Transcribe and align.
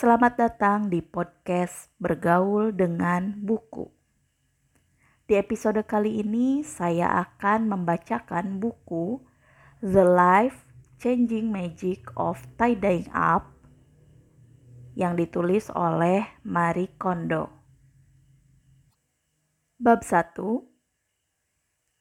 Selamat 0.00 0.40
datang 0.40 0.88
di 0.88 1.04
podcast 1.04 1.92
Bergaul 2.00 2.72
dengan 2.72 3.36
Buku. 3.36 3.84
Di 5.28 5.36
episode 5.36 5.84
kali 5.84 6.24
ini, 6.24 6.64
saya 6.64 7.20
akan 7.20 7.68
membacakan 7.68 8.64
buku 8.64 9.20
The 9.84 10.00
Life 10.00 10.64
Changing 11.04 11.52
Magic 11.52 12.08
of 12.16 12.40
Tie-Dyeing 12.56 13.12
Up 13.12 13.52
yang 14.96 15.20
ditulis 15.20 15.68
oleh 15.68 16.24
Marie 16.48 16.96
Kondo. 16.96 17.52
Bab 19.76 20.00
1 20.00 20.32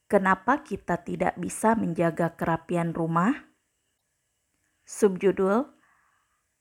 Kenapa 0.07 0.63
kita 0.63 1.04
tidak 1.04 1.36
bisa 1.36 1.75
menjaga 1.75 2.31
kerapian 2.31 2.95
rumah? 2.95 3.52
Subjudul 4.88 5.79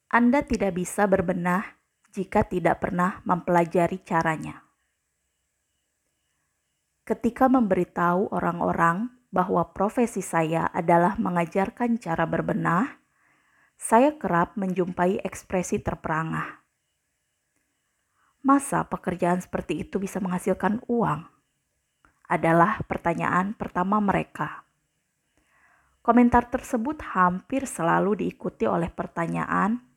anda 0.09 0.41
tidak 0.41 0.73
bisa 0.73 1.05
berbenah 1.05 1.77
jika 2.17 2.41
tidak 2.41 2.81
pernah 2.81 3.21
mempelajari 3.29 4.01
caranya. 4.01 4.65
Ketika 7.05 7.45
memberitahu 7.53 8.33
orang-orang 8.33 9.13
bahwa 9.29 9.69
profesi 9.77 10.25
saya 10.25 10.73
adalah 10.73 11.21
mengajarkan 11.21 12.01
cara 12.01 12.25
berbenah, 12.25 13.05
saya 13.77 14.17
kerap 14.17 14.57
menjumpai 14.57 15.21
ekspresi 15.21 15.85
terperangah. 15.85 16.65
Masa 18.41 18.89
pekerjaan 18.89 19.45
seperti 19.45 19.85
itu 19.85 20.01
bisa 20.01 20.25
menghasilkan 20.25 20.81
uang? 20.89 21.21
Adalah 22.33 22.81
pertanyaan 22.89 23.53
pertama 23.53 24.01
mereka. 24.01 24.65
Komentar 26.01 26.49
tersebut 26.49 27.05
hampir 27.13 27.69
selalu 27.69 28.25
diikuti 28.25 28.65
oleh 28.65 28.89
pertanyaan 28.89 29.88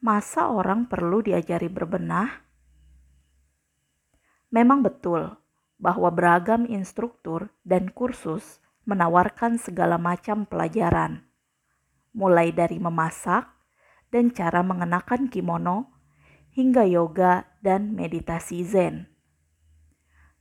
masa 0.00 0.48
orang 0.48 0.88
perlu 0.88 1.20
diajari 1.20 1.68
berbenah? 1.68 2.40
Memang 4.48 4.80
betul 4.80 5.28
bahwa 5.76 6.08
beragam 6.08 6.64
instruktur 6.66 7.52
dan 7.62 7.92
kursus 7.92 8.58
menawarkan 8.88 9.60
segala 9.60 10.00
macam 10.00 10.48
pelajaran, 10.48 11.28
mulai 12.16 12.50
dari 12.50 12.80
memasak 12.80 13.46
dan 14.08 14.32
cara 14.32 14.64
mengenakan 14.64 15.28
kimono 15.28 15.92
hingga 16.50 16.82
yoga 16.88 17.46
dan 17.62 17.94
meditasi 17.94 18.64
Zen. 18.66 19.06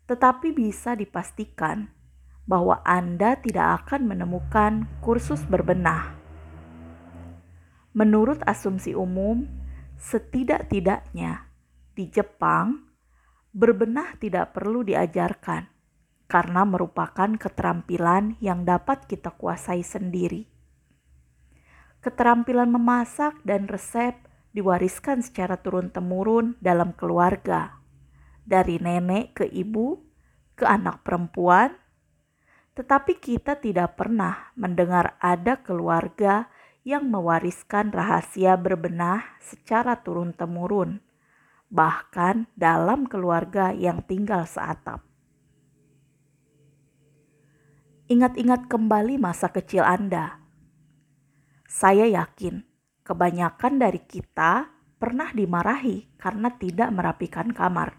Tetapi 0.10 0.56
bisa 0.56 0.98
dipastikan 0.98 1.94
bahwa 2.50 2.82
Anda 2.82 3.38
tidak 3.38 3.86
akan 3.86 4.10
menemukan 4.10 4.90
kursus 5.06 5.46
berbenah 5.46 6.19
Menurut 8.00 8.40
asumsi 8.48 8.96
umum, 8.96 9.44
setidak-tidaknya 10.00 11.52
di 11.92 12.08
Jepang, 12.08 12.88
berbenah 13.52 14.16
tidak 14.24 14.56
perlu 14.56 14.88
diajarkan 14.88 15.68
karena 16.32 16.64
merupakan 16.64 17.28
keterampilan 17.36 18.40
yang 18.40 18.64
dapat 18.64 19.04
kita 19.04 19.36
kuasai 19.36 19.84
sendiri. 19.84 20.48
Keterampilan 22.00 22.72
memasak 22.72 23.36
dan 23.44 23.68
resep 23.68 24.16
diwariskan 24.56 25.20
secara 25.20 25.60
turun-temurun 25.60 26.56
dalam 26.64 26.96
keluarga, 26.96 27.84
dari 28.48 28.80
nenek 28.80 29.44
ke 29.44 29.46
ibu 29.52 30.00
ke 30.56 30.64
anak 30.64 31.04
perempuan, 31.04 31.76
tetapi 32.80 33.20
kita 33.20 33.60
tidak 33.60 34.00
pernah 34.00 34.56
mendengar 34.56 35.20
ada 35.20 35.60
keluarga 35.60 36.48
yang 36.90 37.06
mewariskan 37.06 37.94
rahasia 37.94 38.58
berbenah 38.58 39.22
secara 39.38 40.02
turun-temurun, 40.02 40.98
bahkan 41.70 42.50
dalam 42.58 43.06
keluarga 43.06 43.70
yang 43.70 44.02
tinggal 44.02 44.50
seatap. 44.50 45.06
Ingat-ingat 48.10 48.66
kembali 48.66 49.22
masa 49.22 49.54
kecil 49.54 49.86
Anda. 49.86 50.42
Saya 51.70 52.10
yakin 52.10 52.66
kebanyakan 53.06 53.78
dari 53.78 54.02
kita 54.02 54.66
pernah 54.98 55.30
dimarahi 55.30 56.18
karena 56.18 56.50
tidak 56.58 56.90
merapikan 56.90 57.54
kamar. 57.54 57.94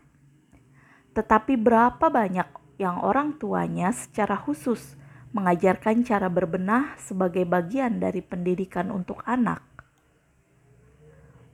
Tetapi 1.14 1.54
berapa 1.54 2.10
banyak 2.10 2.74
yang 2.82 2.98
orang 3.06 3.38
tuanya 3.38 3.94
secara 3.94 4.34
khusus 4.34 4.98
mengajarkan 5.30 6.02
cara 6.02 6.26
berbenah 6.26 6.98
sebagai 6.98 7.46
bagian 7.46 8.02
dari 8.02 8.18
pendidikan 8.18 8.90
untuk 8.90 9.22
anak. 9.22 9.62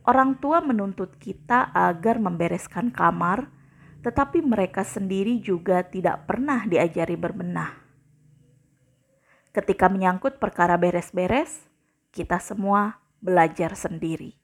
Orang 0.07 0.39
tua 0.41 0.63
menuntut 0.63 1.19
kita 1.21 1.75
agar 1.75 2.17
membereskan 2.23 2.95
kamar, 2.95 3.51
tetapi 4.01 4.41
mereka 4.41 4.87
sendiri 4.87 5.43
juga 5.43 5.83
tidak 5.83 6.31
pernah 6.31 6.63
diajari 6.65 7.19
berbenah. 7.19 7.75
Ketika 9.51 9.91
menyangkut 9.91 10.39
perkara 10.39 10.79
beres-beres, 10.79 11.67
kita 12.15 12.39
semua 12.39 13.03
belajar 13.19 13.75
sendiri. 13.75 14.39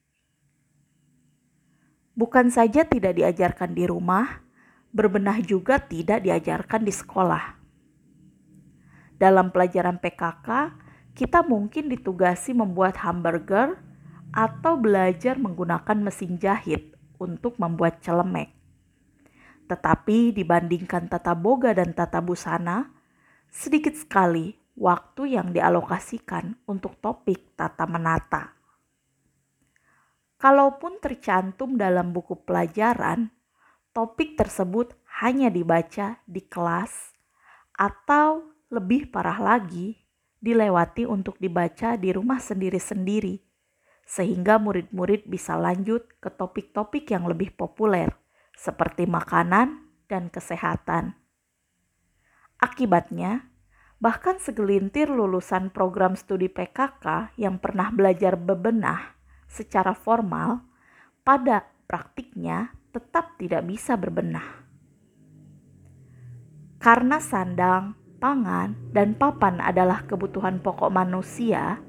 Bukan 2.13 2.53
saja 2.53 2.85
tidak 2.85 3.17
diajarkan 3.17 3.73
di 3.73 3.89
rumah, 3.89 4.45
berbenah 4.93 5.41
juga 5.41 5.81
tidak 5.81 6.27
diajarkan 6.27 6.85
di 6.85 6.93
sekolah 6.93 7.62
dalam 9.23 9.55
pelajaran 9.55 10.03
PKK, 10.03 10.75
kita 11.15 11.47
mungkin 11.47 11.87
ditugasi 11.87 12.59
membuat 12.59 12.99
hamburger 13.07 13.79
atau 14.35 14.75
belajar 14.75 15.39
menggunakan 15.39 16.03
mesin 16.03 16.43
jahit 16.43 16.99
untuk 17.23 17.55
membuat 17.63 18.03
celemek. 18.03 18.51
Tetapi 19.71 20.35
dibandingkan 20.35 21.07
tata 21.07 21.39
boga 21.39 21.71
dan 21.71 21.95
tata 21.95 22.19
busana, 22.19 22.91
sedikit 23.47 23.95
sekali 23.95 24.59
waktu 24.75 25.39
yang 25.39 25.55
dialokasikan 25.55 26.59
untuk 26.67 26.99
topik 26.99 27.55
tata 27.55 27.87
menata. 27.87 28.59
Kalaupun 30.35 30.99
tercantum 30.99 31.79
dalam 31.79 32.11
buku 32.11 32.43
pelajaran, 32.43 33.31
topik 33.95 34.35
tersebut 34.35 34.99
hanya 35.23 35.47
dibaca 35.47 36.19
di 36.27 36.43
kelas 36.43 37.15
atau 37.79 38.52
lebih 38.73 39.13
parah 39.13 39.37
lagi, 39.37 40.01
dilewati 40.41 41.05
untuk 41.05 41.37
dibaca 41.37 41.95
di 42.01 42.09
rumah 42.11 42.41
sendiri-sendiri, 42.41 43.37
sehingga 44.09 44.57
murid-murid 44.57 45.29
bisa 45.29 45.55
lanjut 45.61 46.09
ke 46.19 46.33
topik-topik 46.33 47.05
yang 47.13 47.29
lebih 47.29 47.53
populer, 47.53 48.09
seperti 48.57 49.05
makanan 49.05 49.93
dan 50.09 50.33
kesehatan. 50.33 51.15
Akibatnya, 52.59 53.53
bahkan 54.01 54.41
segelintir 54.41 55.13
lulusan 55.13 55.71
program 55.71 56.17
studi 56.17 56.49
PKK 56.49 57.37
yang 57.37 57.61
pernah 57.61 57.93
belajar 57.93 58.35
bebenah 58.41 59.15
secara 59.47 59.93
formal, 59.93 60.65
pada 61.23 61.69
praktiknya 61.87 62.75
tetap 62.91 63.39
tidak 63.39 63.63
bisa 63.69 63.95
berbenah. 63.95 64.65
Karena 66.83 67.23
sandang, 67.23 68.02
pangan, 68.23 68.79
dan 68.95 69.19
papan 69.19 69.59
adalah 69.59 70.07
kebutuhan 70.07 70.63
pokok 70.63 70.95
manusia, 70.95 71.83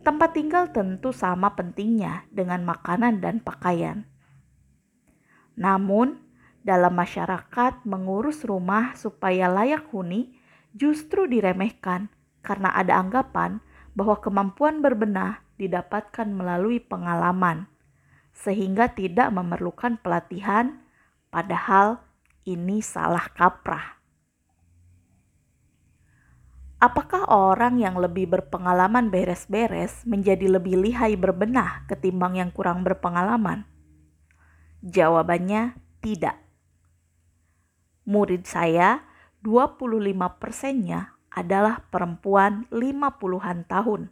tempat 0.00 0.32
tinggal 0.32 0.72
tentu 0.72 1.12
sama 1.12 1.52
pentingnya 1.52 2.24
dengan 2.32 2.64
makanan 2.64 3.20
dan 3.20 3.44
pakaian. 3.44 4.08
Namun, 5.60 6.16
dalam 6.64 6.96
masyarakat, 6.96 7.84
mengurus 7.84 8.40
rumah 8.48 8.96
supaya 8.96 9.52
layak 9.52 9.92
huni 9.92 10.32
justru 10.72 11.28
diremehkan 11.28 12.08
karena 12.40 12.72
ada 12.72 12.96
anggapan 12.96 13.60
bahwa 13.92 14.16
kemampuan 14.16 14.80
berbenah 14.80 15.44
didapatkan 15.60 16.24
melalui 16.24 16.80
pengalaman, 16.80 17.68
sehingga 18.32 18.88
tidak 18.96 19.28
memerlukan 19.28 20.00
pelatihan, 20.00 20.80
padahal 21.28 22.00
ini 22.48 22.80
salah 22.80 23.28
kaprah. 23.36 23.99
Apakah 26.80 27.28
orang 27.28 27.76
yang 27.76 28.00
lebih 28.00 28.24
berpengalaman 28.32 29.12
beres-beres 29.12 30.00
menjadi 30.08 30.48
lebih 30.48 30.80
lihai 30.80 31.12
berbenah 31.12 31.84
ketimbang 31.84 32.40
yang 32.40 32.48
kurang 32.48 32.80
berpengalaman? 32.88 33.68
Jawabannya 34.80 35.76
tidak. 36.00 36.40
Murid 38.08 38.48
saya 38.48 39.04
25 39.44 40.40
persennya 40.40 41.20
adalah 41.28 41.84
perempuan 41.92 42.64
50-an 42.72 43.68
tahun. 43.68 44.08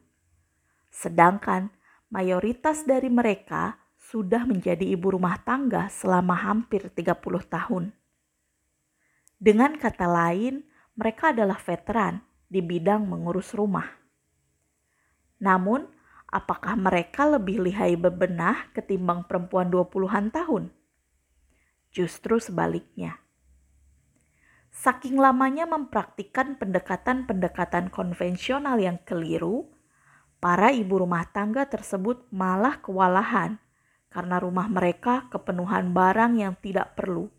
Sedangkan 0.93 1.73
mayoritas 2.13 2.85
dari 2.85 3.09
mereka 3.09 3.81
sudah 3.97 4.45
menjadi 4.45 4.85
ibu 4.85 5.17
rumah 5.17 5.41
tangga 5.41 5.89
selama 5.89 6.37
hampir 6.37 6.93
30 6.93 7.17
tahun. 7.49 7.97
Dengan 9.41 9.73
kata 9.81 10.05
lain, 10.05 10.69
mereka 10.93 11.33
adalah 11.33 11.57
veteran 11.57 12.28
di 12.49 12.65
bidang 12.65 13.05
mengurus 13.05 13.53
rumah. 13.53 13.87
Namun, 15.39 15.87
Apakah 16.29 16.77
mereka 16.77 17.25
lebih 17.25 17.65
lihai 17.65 17.97
bebenah 17.97 18.69
ketimbang 18.77 19.25
perempuan 19.25 19.73
20-an 19.73 20.29
tahun? 20.29 20.69
Justru 21.89 22.37
sebaliknya. 22.37 23.17
Saking 24.69 25.17
lamanya 25.17 25.65
mempraktikkan 25.65 26.61
pendekatan-pendekatan 26.61 27.89
konvensional 27.89 28.77
yang 28.77 29.01
keliru, 29.09 29.73
para 30.37 30.69
ibu 30.69 31.01
rumah 31.01 31.25
tangga 31.33 31.65
tersebut 31.65 32.29
malah 32.29 32.77
kewalahan 32.85 33.57
karena 34.13 34.37
rumah 34.37 34.69
mereka 34.69 35.33
kepenuhan 35.33 35.97
barang 35.97 36.37
yang 36.37 36.53
tidak 36.61 36.93
perlu. 36.93 37.33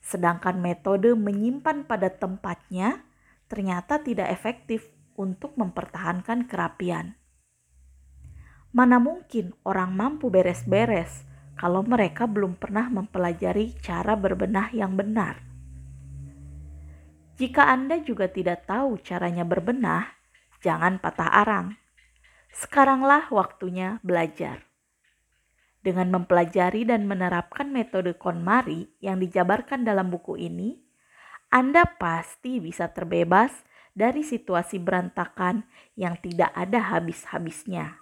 Sedangkan 0.00 0.64
metode 0.64 1.12
menyimpan 1.12 1.84
pada 1.84 2.08
tempatnya 2.08 3.04
ternyata 3.48 4.00
tidak 4.00 4.30
efektif 4.30 4.88
untuk 5.14 5.54
mempertahankan 5.54 6.50
kerapian. 6.50 7.14
Mana 8.74 8.98
mungkin 8.98 9.54
orang 9.62 9.94
mampu 9.94 10.34
beres-beres 10.34 11.22
kalau 11.54 11.86
mereka 11.86 12.26
belum 12.26 12.58
pernah 12.58 12.90
mempelajari 12.90 13.78
cara 13.78 14.18
berbenah 14.18 14.74
yang 14.74 14.98
benar? 14.98 15.38
Jika 17.34 17.66
Anda 17.66 17.98
juga 18.02 18.30
tidak 18.30 18.66
tahu 18.66 19.02
caranya 19.02 19.42
berbenah, 19.42 20.06
jangan 20.62 21.02
patah 21.02 21.30
arang. 21.30 21.74
Sekaranglah 22.54 23.26
waktunya 23.34 23.98
belajar. 24.06 24.62
Dengan 25.82 26.14
mempelajari 26.14 26.86
dan 26.86 27.10
menerapkan 27.10 27.74
metode 27.74 28.14
KonMari 28.14 29.02
yang 29.02 29.18
dijabarkan 29.18 29.82
dalam 29.82 30.14
buku 30.14 30.38
ini, 30.38 30.83
Anda 31.54 31.86
pasti 31.86 32.58
bisa 32.58 32.90
terbebas 32.90 33.54
dari 33.94 34.26
situasi 34.26 34.82
berantakan 34.82 35.62
yang 35.94 36.18
tidak 36.18 36.50
ada 36.50 36.82
habis-habisnya. 36.90 37.94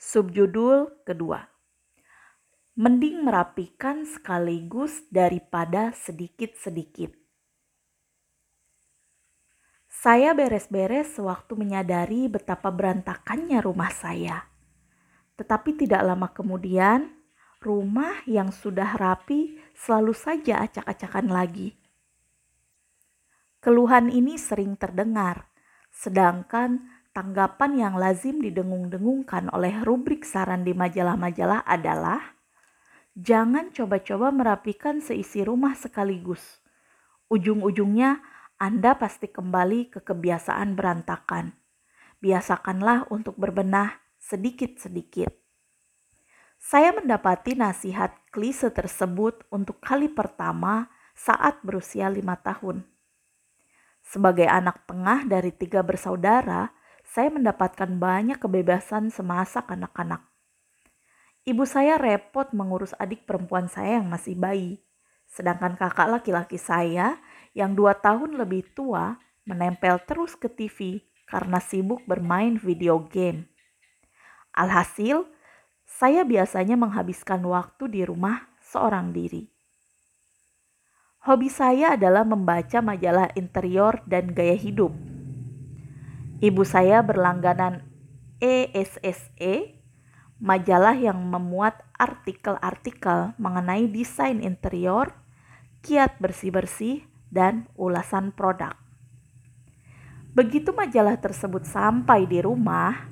Subjudul 0.00 1.04
kedua. 1.04 1.44
Mending 2.72 3.20
merapikan 3.20 4.08
sekaligus 4.08 5.04
daripada 5.12 5.92
sedikit-sedikit. 5.92 7.12
Saya 9.92 10.32
beres-beres 10.32 11.12
sewaktu 11.12 11.52
menyadari 11.52 12.32
betapa 12.32 12.72
berantakannya 12.72 13.60
rumah 13.60 13.92
saya. 13.92 14.48
Tetapi 15.36 15.84
tidak 15.84 16.00
lama 16.00 16.32
kemudian, 16.32 17.12
rumah 17.60 18.24
yang 18.24 18.48
sudah 18.48 18.96
rapi 18.96 19.60
selalu 19.76 20.16
saja 20.16 20.64
acak-acakan 20.64 21.28
lagi. 21.28 21.81
Keluhan 23.62 24.10
ini 24.10 24.34
sering 24.42 24.74
terdengar, 24.74 25.46
sedangkan 25.94 26.82
tanggapan 27.14 27.78
yang 27.78 27.94
lazim 27.94 28.42
didengung-dengungkan 28.42 29.46
oleh 29.54 29.86
rubrik 29.86 30.26
saran 30.26 30.66
di 30.66 30.74
majalah-majalah 30.74 31.62
adalah 31.62 32.34
jangan 33.14 33.70
coba-coba 33.70 34.34
merapikan 34.34 34.98
seisi 34.98 35.46
rumah 35.46 35.78
sekaligus. 35.78 36.58
Ujung-ujungnya 37.30 38.18
Anda 38.58 38.98
pasti 38.98 39.30
kembali 39.30 39.94
ke 39.94 40.02
kebiasaan 40.02 40.74
berantakan. 40.74 41.54
Biasakanlah 42.18 43.14
untuk 43.14 43.38
berbenah 43.38 43.94
sedikit-sedikit. 44.18 45.30
Saya 46.58 46.90
mendapati 46.90 47.54
nasihat 47.54 48.10
klise 48.34 48.74
tersebut 48.74 49.46
untuk 49.54 49.78
kali 49.78 50.10
pertama 50.10 50.90
saat 51.14 51.62
berusia 51.62 52.10
lima 52.10 52.34
tahun. 52.42 52.91
Sebagai 54.12 54.44
anak 54.44 54.84
tengah 54.84 55.24
dari 55.24 55.56
tiga 55.56 55.80
bersaudara, 55.80 56.68
saya 57.00 57.32
mendapatkan 57.32 57.88
banyak 57.96 58.36
kebebasan 58.36 59.08
semasa 59.08 59.64
kanak-kanak. 59.64 60.20
Ibu 61.48 61.64
saya 61.64 61.96
repot 61.96 62.52
mengurus 62.52 62.92
adik 63.00 63.24
perempuan 63.24 63.72
saya 63.72 63.96
yang 63.96 64.12
masih 64.12 64.36
bayi, 64.36 64.84
sedangkan 65.32 65.80
kakak 65.80 66.12
laki-laki 66.12 66.60
saya 66.60 67.16
yang 67.56 67.72
dua 67.72 67.96
tahun 67.96 68.36
lebih 68.36 68.76
tua 68.76 69.16
menempel 69.48 69.96
terus 70.04 70.36
ke 70.36 70.52
TV 70.52 71.00
karena 71.24 71.56
sibuk 71.56 72.04
bermain 72.04 72.60
video 72.60 73.00
game. 73.08 73.48
Alhasil, 74.52 75.24
saya 75.88 76.28
biasanya 76.28 76.76
menghabiskan 76.76 77.40
waktu 77.48 77.88
di 77.88 78.04
rumah 78.04 78.44
seorang 78.60 79.16
diri. 79.16 79.48
Hobi 81.22 81.46
saya 81.46 81.94
adalah 81.94 82.26
membaca 82.26 82.82
majalah 82.82 83.30
interior 83.38 84.02
dan 84.10 84.34
gaya 84.34 84.58
hidup 84.58 84.90
Ibu 86.42 86.66
saya 86.66 86.98
berlangganan 87.06 87.86
ESSE, 88.42 89.78
majalah 90.42 90.98
yang 90.98 91.22
memuat 91.22 91.78
artikel-artikel 91.94 93.38
mengenai 93.38 93.86
desain 93.86 94.42
interior, 94.42 95.14
kiat 95.86 96.18
bersih-bersih, 96.18 97.06
dan 97.30 97.70
ulasan 97.78 98.34
produk. 98.34 98.74
Begitu 100.34 100.74
majalah 100.74 101.14
tersebut 101.22 101.62
sampai 101.62 102.26
di 102.26 102.42
rumah, 102.42 103.06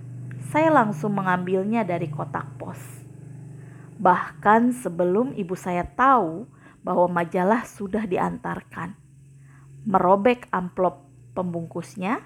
saya 0.51 0.75
langsung 0.75 1.15
mengambilnya 1.15 1.87
dari 1.87 2.11
kotak 2.11 2.59
pos. 2.59 2.83
Bahkan 3.95 4.75
sebelum 4.75 5.39
ibu 5.39 5.55
saya 5.55 5.87
tahu 5.87 6.51
bahwa 6.81 7.09
majalah 7.09 7.65
sudah 7.69 8.09
diantarkan. 8.09 8.97
Merobek 9.85 10.49
amplop 10.53 11.05
pembungkusnya, 11.33 12.21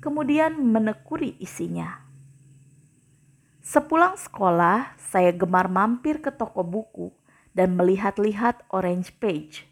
kemudian 0.00 0.56
menekuri 0.56 1.36
isinya. 1.40 2.04
Sepulang 3.64 4.20
sekolah, 4.20 4.92
saya 5.00 5.32
gemar 5.32 5.72
mampir 5.72 6.20
ke 6.20 6.28
toko 6.28 6.60
buku 6.60 7.08
dan 7.56 7.72
melihat-lihat 7.80 8.68
Orange 8.68 9.08
Page, 9.16 9.64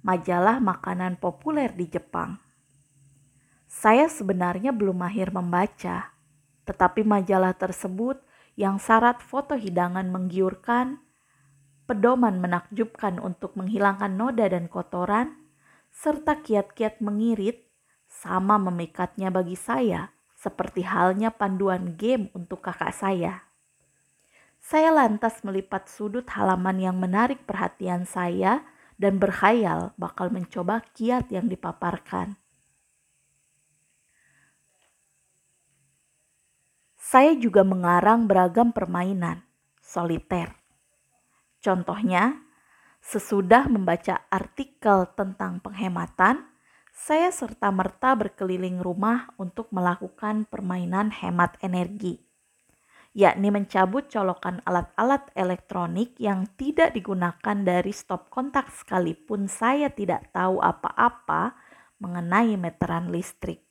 majalah 0.00 0.56
makanan 0.56 1.20
populer 1.20 1.68
di 1.68 1.84
Jepang. 1.84 2.40
Saya 3.68 4.08
sebenarnya 4.08 4.72
belum 4.72 5.04
mahir 5.04 5.28
membaca, 5.28 6.16
tetapi 6.64 7.04
majalah 7.04 7.52
tersebut 7.52 8.16
yang 8.56 8.80
syarat 8.80 9.20
foto 9.20 9.52
hidangan 9.52 10.08
menggiurkan, 10.08 11.03
pedoman 11.84 12.40
menakjubkan 12.40 13.20
untuk 13.20 13.56
menghilangkan 13.56 14.12
noda 14.16 14.48
dan 14.48 14.68
kotoran, 14.68 15.36
serta 15.92 16.40
kiat-kiat 16.40 17.04
mengirit 17.04 17.68
sama 18.08 18.56
memikatnya 18.56 19.28
bagi 19.28 19.54
saya, 19.54 20.12
seperti 20.34 20.84
halnya 20.84 21.32
panduan 21.32 21.94
game 21.96 22.32
untuk 22.32 22.64
kakak 22.64 22.92
saya. 22.92 23.44
Saya 24.64 24.96
lantas 24.96 25.44
melipat 25.44 25.92
sudut 25.92 26.24
halaman 26.32 26.80
yang 26.80 26.96
menarik 26.96 27.44
perhatian 27.44 28.08
saya 28.08 28.64
dan 28.96 29.20
berkhayal 29.20 29.92
bakal 30.00 30.32
mencoba 30.32 30.80
kiat 30.96 31.28
yang 31.28 31.52
dipaparkan. 31.52 32.40
Saya 36.96 37.36
juga 37.36 37.60
mengarang 37.62 38.24
beragam 38.24 38.72
permainan, 38.72 39.44
soliter. 39.84 40.63
Contohnya, 41.64 42.44
sesudah 43.00 43.72
membaca 43.72 44.28
artikel 44.28 45.08
tentang 45.16 45.64
penghematan, 45.64 46.44
saya 46.92 47.32
serta-merta 47.32 48.12
berkeliling 48.20 48.84
rumah 48.84 49.32
untuk 49.40 49.72
melakukan 49.72 50.44
permainan 50.44 51.08
hemat 51.08 51.56
energi, 51.64 52.20
yakni 53.16 53.48
mencabut 53.48 54.12
colokan 54.12 54.60
alat-alat 54.68 55.32
elektronik 55.32 56.12
yang 56.20 56.44
tidak 56.60 56.92
digunakan 56.92 57.56
dari 57.64 57.96
stop 57.96 58.28
kontak 58.28 58.68
sekalipun 58.68 59.48
saya 59.48 59.88
tidak 59.88 60.28
tahu 60.36 60.60
apa-apa 60.60 61.56
mengenai 61.96 62.60
meteran 62.60 63.08
listrik. 63.08 63.64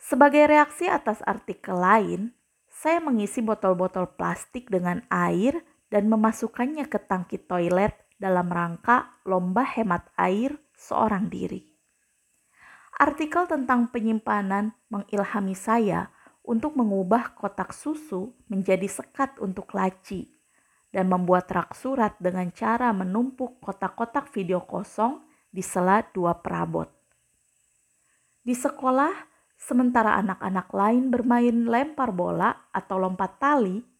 Sebagai 0.00 0.48
reaksi 0.48 0.88
atas 0.88 1.20
artikel 1.20 1.76
lain, 1.76 2.32
saya 2.72 2.98
mengisi 3.04 3.44
botol-botol 3.44 4.16
plastik 4.16 4.72
dengan 4.72 5.04
air 5.12 5.75
dan 5.96 6.12
memasukkannya 6.12 6.92
ke 6.92 7.00
tangki 7.08 7.40
toilet 7.40 7.96
dalam 8.20 8.52
rangka 8.52 9.16
lomba 9.24 9.64
hemat 9.64 10.12
air 10.20 10.52
seorang 10.76 11.32
diri. 11.32 11.64
Artikel 13.00 13.48
tentang 13.48 13.88
penyimpanan 13.88 14.76
mengilhami 14.92 15.56
saya 15.56 16.12
untuk 16.44 16.76
mengubah 16.76 17.32
kotak 17.32 17.72
susu 17.72 18.36
menjadi 18.52 18.84
sekat 18.84 19.40
untuk 19.40 19.72
laci 19.72 20.36
dan 20.92 21.08
membuat 21.08 21.48
rak 21.48 21.72
surat 21.72 22.12
dengan 22.20 22.52
cara 22.52 22.92
menumpuk 22.92 23.56
kotak-kotak 23.64 24.28
video 24.36 24.68
kosong 24.68 25.24
di 25.48 25.64
sela 25.64 26.04
dua 26.12 26.36
perabot. 26.44 26.92
Di 28.44 28.52
sekolah, 28.52 29.16
sementara 29.56 30.20
anak-anak 30.20 30.68
lain 30.76 31.08
bermain 31.08 31.56
lempar 31.64 32.12
bola 32.12 32.68
atau 32.68 33.00
lompat 33.00 33.40
tali, 33.40 33.95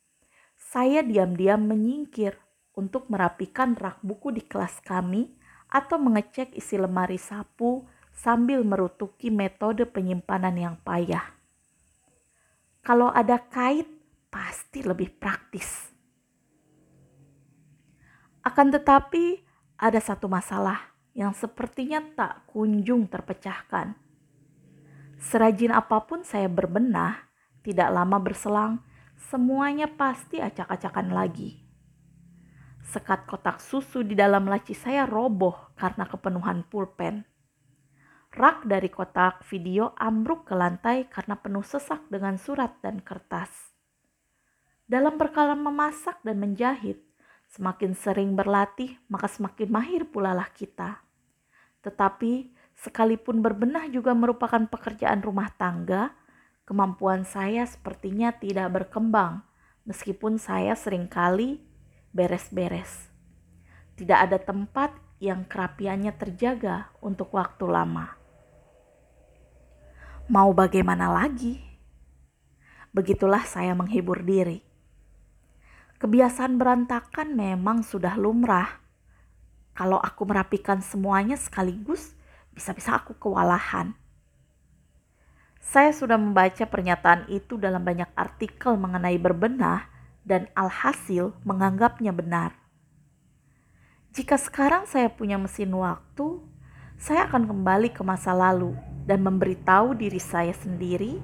saya 0.56 1.04
diam-diam 1.04 1.60
menyingkir 1.60 2.36
untuk 2.76 3.08
merapikan 3.08 3.76
rak 3.76 4.00
buku 4.04 4.32
di 4.32 4.44
kelas 4.44 4.84
kami 4.84 5.32
atau 5.72 5.96
mengecek 6.00 6.52
isi 6.56 6.76
lemari 6.76 7.16
sapu 7.16 7.88
sambil 8.16 8.64
merutuki 8.64 9.28
metode 9.28 9.84
penyimpanan 9.88 10.56
yang 10.56 10.76
payah. 10.80 11.24
Kalau 12.80 13.12
ada 13.12 13.40
kait, 13.40 13.88
pasti 14.30 14.80
lebih 14.84 15.10
praktis. 15.16 15.90
Akan 18.46 18.70
tetapi, 18.70 19.42
ada 19.76 19.98
satu 19.98 20.30
masalah 20.30 20.94
yang 21.12 21.34
sepertinya 21.34 21.98
tak 22.14 22.46
kunjung 22.46 23.10
terpecahkan. 23.10 23.98
Serajin 25.18 25.74
apa 25.74 26.04
pun 26.04 26.22
saya 26.22 26.46
berbenah, 26.46 27.26
tidak 27.66 27.88
lama 27.90 28.20
berselang, 28.22 28.84
semuanya 29.16 29.88
pasti 29.88 30.38
acak-acakan 30.38 31.10
lagi. 31.10 31.64
Sekat 32.86 33.26
kotak 33.26 33.58
susu 33.58 34.06
di 34.06 34.14
dalam 34.14 34.46
laci 34.46 34.76
saya 34.76 35.08
roboh 35.08 35.74
karena 35.74 36.06
kepenuhan 36.06 36.62
pulpen. 36.68 37.26
Rak 38.36 38.68
dari 38.68 38.92
kotak 38.92 39.42
video 39.48 39.96
ambruk 39.96 40.46
ke 40.46 40.54
lantai 40.54 41.08
karena 41.08 41.40
penuh 41.40 41.64
sesak 41.64 42.04
dengan 42.12 42.36
surat 42.36 42.78
dan 42.84 43.00
kertas. 43.00 43.72
Dalam 44.86 45.18
perkara 45.18 45.58
memasak 45.58 46.22
dan 46.22 46.38
menjahit, 46.38 47.02
semakin 47.50 47.96
sering 47.96 48.38
berlatih 48.38 49.00
maka 49.10 49.26
semakin 49.26 49.66
mahir 49.72 50.06
pula 50.06 50.30
lah 50.30 50.46
kita. 50.52 51.02
Tetapi 51.82 52.52
sekalipun 52.76 53.42
berbenah 53.42 53.90
juga 53.90 54.14
merupakan 54.14 54.62
pekerjaan 54.68 55.24
rumah 55.24 55.50
tangga, 55.56 56.14
kemampuan 56.66 57.22
saya 57.22 57.62
sepertinya 57.64 58.34
tidak 58.34 58.74
berkembang 58.74 59.46
meskipun 59.86 60.36
saya 60.36 60.74
sering 60.74 61.06
kali 61.06 61.62
beres-beres. 62.10 63.08
Tidak 63.96 64.18
ada 64.18 64.36
tempat 64.36 64.92
yang 65.22 65.48
kerapiannya 65.48 66.12
terjaga 66.12 66.92
untuk 67.00 67.32
waktu 67.32 67.64
lama. 67.64 68.12
Mau 70.26 70.50
bagaimana 70.52 71.08
lagi? 71.08 71.62
Begitulah 72.90 73.46
saya 73.46 73.72
menghibur 73.72 74.26
diri. 74.26 74.60
Kebiasaan 75.96 76.60
berantakan 76.60 77.32
memang 77.32 77.80
sudah 77.80 78.18
lumrah. 78.18 78.84
Kalau 79.72 79.96
aku 79.96 80.28
merapikan 80.28 80.84
semuanya 80.84 81.40
sekaligus, 81.40 82.12
bisa-bisa 82.52 83.00
aku 83.00 83.16
kewalahan. 83.16 83.96
Saya 85.66 85.90
sudah 85.90 86.14
membaca 86.14 86.62
pernyataan 86.62 87.26
itu 87.26 87.58
dalam 87.58 87.82
banyak 87.82 88.06
artikel 88.14 88.78
mengenai 88.78 89.18
berbenah 89.18 89.90
dan 90.22 90.46
alhasil 90.54 91.34
menganggapnya 91.42 92.14
benar. 92.14 92.54
Jika 94.14 94.38
sekarang 94.38 94.86
saya 94.86 95.10
punya 95.10 95.34
mesin 95.42 95.74
waktu, 95.74 96.38
saya 96.96 97.26
akan 97.26 97.50
kembali 97.50 97.90
ke 97.90 98.06
masa 98.06 98.30
lalu 98.30 98.78
dan 99.10 99.26
memberitahu 99.26 99.98
diri 99.98 100.22
saya 100.22 100.54
sendiri, 100.54 101.18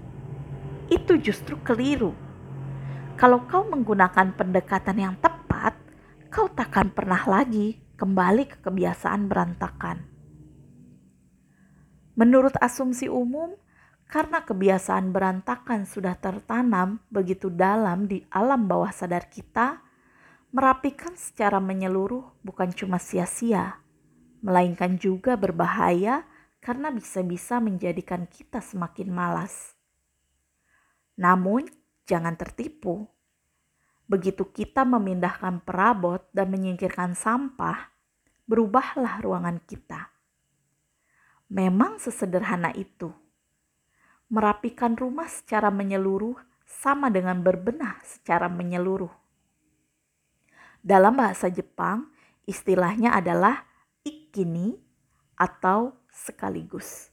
itu 0.91 1.13
justru 1.23 1.55
keliru. 1.63 2.11
Kalau 3.15 3.47
kau 3.47 3.63
menggunakan 3.63 4.35
pendekatan 4.35 4.99
yang 4.99 5.15
tepat, 5.23 5.79
kau 6.35 6.51
takkan 6.51 6.91
pernah 6.91 7.23
lagi 7.31 7.79
kembali 7.95 8.51
ke 8.51 8.57
kebiasaan 8.59 9.31
berantakan. 9.31 10.03
Menurut 12.19 12.53
asumsi 12.61 13.07
umum, 13.09 13.57
karena 14.13 14.45
kebiasaan 14.45 15.09
berantakan 15.09 15.89
sudah 15.89 16.21
tertanam 16.21 17.01
begitu 17.09 17.49
dalam 17.49 18.05
di 18.05 18.21
alam 18.29 18.69
bawah 18.69 18.93
sadar 18.93 19.33
kita, 19.33 19.81
merapikan 20.53 21.17
secara 21.17 21.57
menyeluruh 21.65 22.45
bukan 22.45 22.77
cuma 22.77 23.01
sia-sia, 23.01 23.81
melainkan 24.45 25.01
juga 25.01 25.41
berbahaya 25.41 26.29
karena 26.61 26.93
bisa-bisa 26.93 27.57
menjadikan 27.57 28.29
kita 28.29 28.61
semakin 28.61 29.09
malas. 29.09 29.73
Namun, 31.17 31.65
jangan 32.05 32.37
tertipu. 32.37 33.09
Begitu 34.05 34.45
kita 34.53 34.85
memindahkan 34.85 35.65
perabot 35.65 36.21
dan 36.37 36.53
menyingkirkan 36.53 37.17
sampah, 37.17 37.89
berubahlah 38.45 39.25
ruangan 39.25 39.57
kita. 39.65 40.13
Memang 41.49 41.97
sesederhana 41.97 42.77
itu 42.77 43.22
merapikan 44.33 44.97
rumah 44.97 45.29
secara 45.29 45.69
menyeluruh 45.69 46.41
sama 46.65 47.13
dengan 47.13 47.45
berbenah 47.45 48.01
secara 48.01 48.49
menyeluruh. 48.49 49.13
Dalam 50.81 51.21
bahasa 51.21 51.53
Jepang, 51.53 52.09
istilahnya 52.49 53.13
adalah 53.13 53.69
ikini 54.01 54.81
atau 55.37 55.93
sekaligus. 56.09 57.13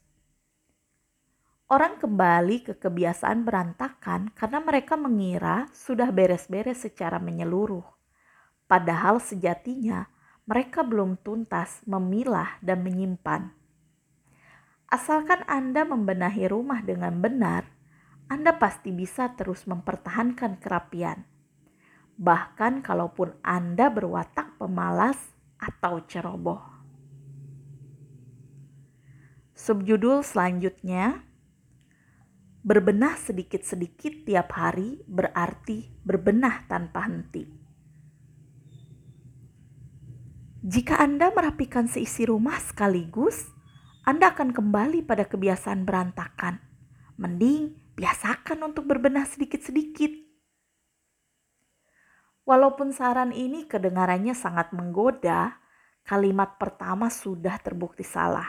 Orang 1.70 2.02
kembali 2.02 2.66
ke 2.66 2.74
kebiasaan 2.82 3.46
berantakan 3.46 4.34
karena 4.34 4.58
mereka 4.58 4.98
mengira 4.98 5.70
sudah 5.70 6.10
beres-beres 6.10 6.82
secara 6.82 7.22
menyeluruh. 7.22 7.86
Padahal 8.66 9.22
sejatinya 9.22 10.10
mereka 10.50 10.82
belum 10.82 11.22
tuntas 11.22 11.86
memilah 11.86 12.58
dan 12.66 12.82
menyimpan. 12.82 13.59
Asalkan 14.90 15.46
Anda 15.46 15.86
membenahi 15.86 16.50
rumah 16.50 16.82
dengan 16.82 17.22
benar, 17.22 17.70
Anda 18.26 18.58
pasti 18.58 18.90
bisa 18.90 19.38
terus 19.38 19.70
mempertahankan 19.70 20.58
kerapian. 20.58 21.30
Bahkan 22.18 22.82
kalaupun 22.82 23.38
Anda 23.46 23.94
berwatak 23.94 24.58
pemalas 24.58 25.22
atau 25.62 26.02
ceroboh. 26.10 26.66
Subjudul 29.54 30.26
selanjutnya, 30.26 31.22
berbenah 32.66 33.14
sedikit-sedikit 33.14 34.26
tiap 34.26 34.58
hari 34.58 35.06
berarti 35.06 35.86
berbenah 36.02 36.66
tanpa 36.66 37.06
henti. 37.06 37.46
Jika 40.66 40.98
Anda 40.98 41.30
merapikan 41.30 41.86
seisi 41.86 42.26
rumah 42.26 42.58
sekaligus, 42.58 43.59
anda 44.08 44.32
akan 44.32 44.56
kembali 44.56 45.04
pada 45.04 45.28
kebiasaan 45.28 45.84
berantakan. 45.84 46.64
Mending 47.20 47.76
biasakan 48.00 48.72
untuk 48.72 48.88
berbenah 48.88 49.28
sedikit-sedikit. 49.28 50.16
Walaupun 52.48 52.96
saran 52.96 53.36
ini 53.36 53.68
kedengarannya 53.68 54.32
sangat 54.32 54.72
menggoda, 54.72 55.60
kalimat 56.08 56.56
pertama 56.56 57.12
sudah 57.12 57.60
terbukti 57.60 58.08
salah. 58.08 58.48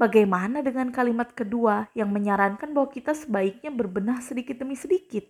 Bagaimana 0.00 0.64
dengan 0.64 0.88
kalimat 0.88 1.36
kedua 1.36 1.92
yang 1.92 2.08
menyarankan 2.08 2.72
bahwa 2.72 2.88
kita 2.88 3.12
sebaiknya 3.12 3.68
berbenah 3.68 4.24
sedikit 4.24 4.56
demi 4.56 4.74
sedikit? 4.80 5.28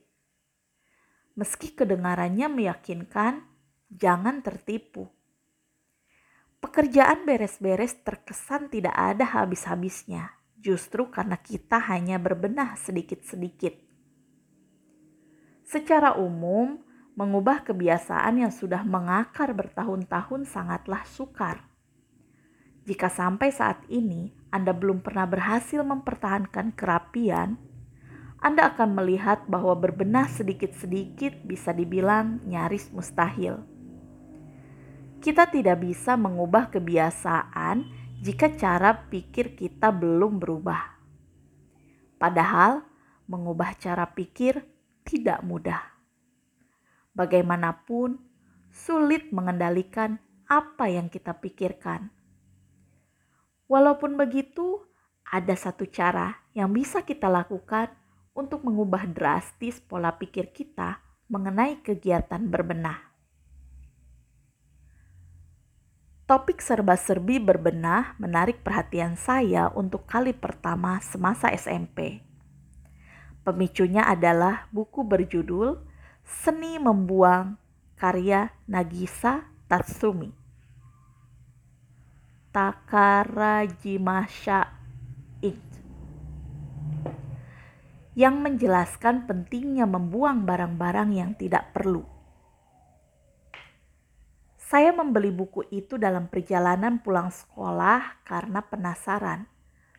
Meski 1.35 1.75
kedengarannya 1.75 2.47
meyakinkan, 2.47 3.43
jangan 3.91 4.47
tertipu 4.47 5.11
Pekerjaan 6.61 7.25
beres-beres 7.25 8.05
terkesan 8.05 8.69
tidak 8.69 8.93
ada 8.93 9.25
habis-habisnya, 9.25 10.37
justru 10.61 11.09
karena 11.09 11.41
kita 11.41 11.81
hanya 11.89 12.21
berbenah 12.21 12.77
sedikit-sedikit. 12.77 13.81
Secara 15.65 16.21
umum, 16.21 16.85
mengubah 17.17 17.65
kebiasaan 17.65 18.45
yang 18.45 18.53
sudah 18.53 18.85
mengakar 18.85 19.57
bertahun-tahun 19.57 20.45
sangatlah 20.45 21.01
sukar. 21.09 21.65
Jika 22.85 23.09
sampai 23.09 23.57
saat 23.57 23.81
ini 23.89 24.37
Anda 24.53 24.77
belum 24.77 25.01
pernah 25.01 25.25
berhasil 25.25 25.81
mempertahankan 25.81 26.77
kerapian, 26.77 27.57
Anda 28.37 28.69
akan 28.77 29.01
melihat 29.01 29.49
bahwa 29.49 29.73
berbenah 29.81 30.29
sedikit-sedikit 30.29 31.41
bisa 31.41 31.73
dibilang 31.73 32.45
nyaris 32.45 32.93
mustahil 32.93 33.80
kita 35.21 35.53
tidak 35.53 35.85
bisa 35.85 36.17
mengubah 36.17 36.73
kebiasaan 36.73 37.85
jika 38.25 38.57
cara 38.57 38.97
pikir 39.09 39.53
kita 39.53 39.93
belum 39.93 40.41
berubah. 40.41 40.97
Padahal, 42.17 42.85
mengubah 43.29 43.77
cara 43.77 44.09
pikir 44.09 44.65
tidak 45.05 45.45
mudah. 45.45 45.81
Bagaimanapun, 47.13 48.17
sulit 48.73 49.29
mengendalikan 49.33 50.17
apa 50.49 50.89
yang 50.89 51.13
kita 51.13 51.37
pikirkan. 51.37 52.09
Walaupun 53.69 54.17
begitu, 54.17 54.83
ada 55.31 55.55
satu 55.55 55.87
cara 55.87 56.43
yang 56.57 56.73
bisa 56.73 57.05
kita 57.05 57.31
lakukan 57.31 57.93
untuk 58.35 58.67
mengubah 58.67 59.05
drastis 59.07 59.79
pola 59.79 60.17
pikir 60.17 60.51
kita 60.51 60.99
mengenai 61.31 61.79
kegiatan 61.85 62.43
berbenah. 62.51 63.10
Topik 66.31 66.63
serba-serbi 66.63 67.43
berbenah 67.43 68.15
menarik 68.15 68.63
perhatian 68.63 69.19
saya 69.19 69.67
untuk 69.75 70.07
kali 70.07 70.31
pertama 70.31 71.03
semasa 71.03 71.51
SMP. 71.51 72.23
Pemicunya 73.43 74.07
adalah 74.07 74.71
buku 74.71 75.03
berjudul 75.03 75.83
Seni 76.23 76.79
Membuang 76.79 77.59
karya 77.99 78.55
Nagisa 78.71 79.43
Tatsumi. 79.67 80.31
Takarajimasha 82.55 84.71
Inc. 85.43 85.67
yang 88.15 88.39
menjelaskan 88.39 89.27
pentingnya 89.27 89.83
membuang 89.83 90.47
barang-barang 90.47 91.11
yang 91.11 91.35
tidak 91.35 91.75
perlu. 91.75 92.20
Saya 94.71 94.95
membeli 94.95 95.35
buku 95.35 95.67
itu 95.75 95.99
dalam 95.99 96.31
perjalanan 96.31 97.03
pulang 97.03 97.35
sekolah 97.35 98.23
karena 98.23 98.63
penasaran, 98.63 99.51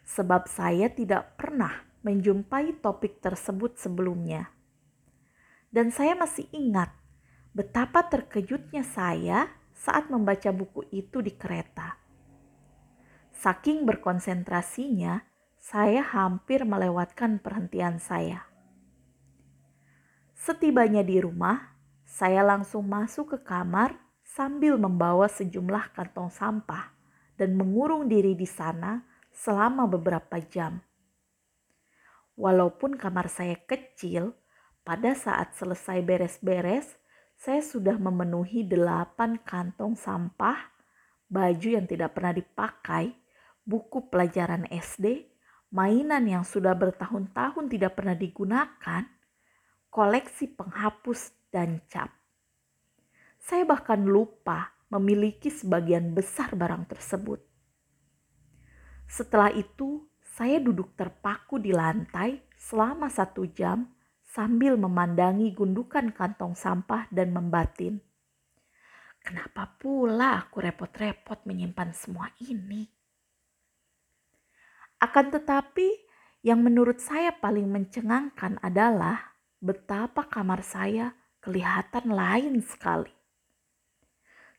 sebab 0.07 0.47
saya 0.47 0.87
tidak 0.87 1.35
pernah 1.35 1.83
menjumpai 2.07 2.79
topik 2.79 3.19
tersebut 3.19 3.75
sebelumnya. 3.75 4.47
Dan 5.67 5.91
saya 5.91 6.15
masih 6.15 6.47
ingat 6.55 6.87
betapa 7.51 8.07
terkejutnya 8.07 8.87
saya 8.87 9.51
saat 9.75 10.07
membaca 10.07 10.55
buku 10.55 10.87
itu 10.95 11.19
di 11.19 11.35
kereta. 11.35 11.99
Saking 13.43 13.83
berkonsentrasinya, 13.83 15.19
saya 15.59 15.99
hampir 15.99 16.63
melewatkan 16.63 17.43
perhentian 17.43 17.99
saya. 17.99 18.47
Setibanya 20.31 21.03
di 21.03 21.19
rumah, 21.19 21.75
saya 22.07 22.39
langsung 22.39 22.87
masuk 22.87 23.35
ke 23.35 23.39
kamar 23.43 24.10
sambil 24.31 24.79
membawa 24.79 25.27
sejumlah 25.27 25.91
kantong 25.91 26.31
sampah 26.31 26.95
dan 27.35 27.59
mengurung 27.59 28.07
diri 28.07 28.31
di 28.31 28.47
sana 28.47 29.03
selama 29.27 29.91
beberapa 29.91 30.39
jam. 30.39 30.79
Walaupun 32.39 32.95
kamar 32.95 33.27
saya 33.27 33.59
kecil, 33.59 34.31
pada 34.88 35.11
saat 35.13 35.51
selesai 35.59 36.00
beres-beres, 36.00 36.88
saya 37.35 37.59
sudah 37.59 38.00
memenuhi 38.00 38.63
delapan 38.63 39.35
kantong 39.43 40.00
sampah, 40.00 40.57
baju 41.27 41.67
yang 41.67 41.83
tidak 41.83 42.15
pernah 42.15 42.31
dipakai, 42.31 43.11
buku 43.67 44.07
pelajaran 44.07 44.63
SD, 44.71 45.27
mainan 45.75 46.23
yang 46.23 46.47
sudah 46.47 46.71
bertahun-tahun 46.71 47.67
tidak 47.67 48.00
pernah 48.00 48.15
digunakan, 48.15 49.03
koleksi 49.91 50.55
penghapus 50.55 51.35
dan 51.51 51.83
cap. 51.91 52.20
Saya 53.41 53.65
bahkan 53.65 54.05
lupa 54.05 54.69
memiliki 54.93 55.50
sebagian 55.50 56.13
besar 56.13 56.53
barang 56.53 56.86
tersebut. 56.93 57.41
Setelah 59.10 59.50
itu, 59.51 60.05
saya 60.21 60.62
duduk 60.62 60.95
terpaku 60.95 61.60
di 61.60 61.75
lantai 61.75 62.39
selama 62.55 63.12
satu 63.12 63.43
jam 63.50 63.89
sambil 64.21 64.79
memandangi 64.79 65.51
gundukan 65.51 66.15
kantong 66.15 66.55
sampah 66.55 67.10
dan 67.12 67.36
membatin. 67.36 68.00
Kenapa 69.21 69.75
pula 69.75 70.39
aku 70.41 70.63
repot-repot 70.63 71.43
menyimpan 71.43 71.91
semua 71.91 72.31
ini? 72.41 72.88
Akan 75.01 75.33
tetapi, 75.33 75.89
yang 76.41 76.62
menurut 76.62 76.98
saya 76.98 77.33
paling 77.36 77.69
mencengangkan 77.69 78.57
adalah 78.65 79.38
betapa 79.62 80.25
kamar 80.25 80.65
saya 80.65 81.13
kelihatan 81.38 82.10
lain 82.10 82.62
sekali. 82.65 83.20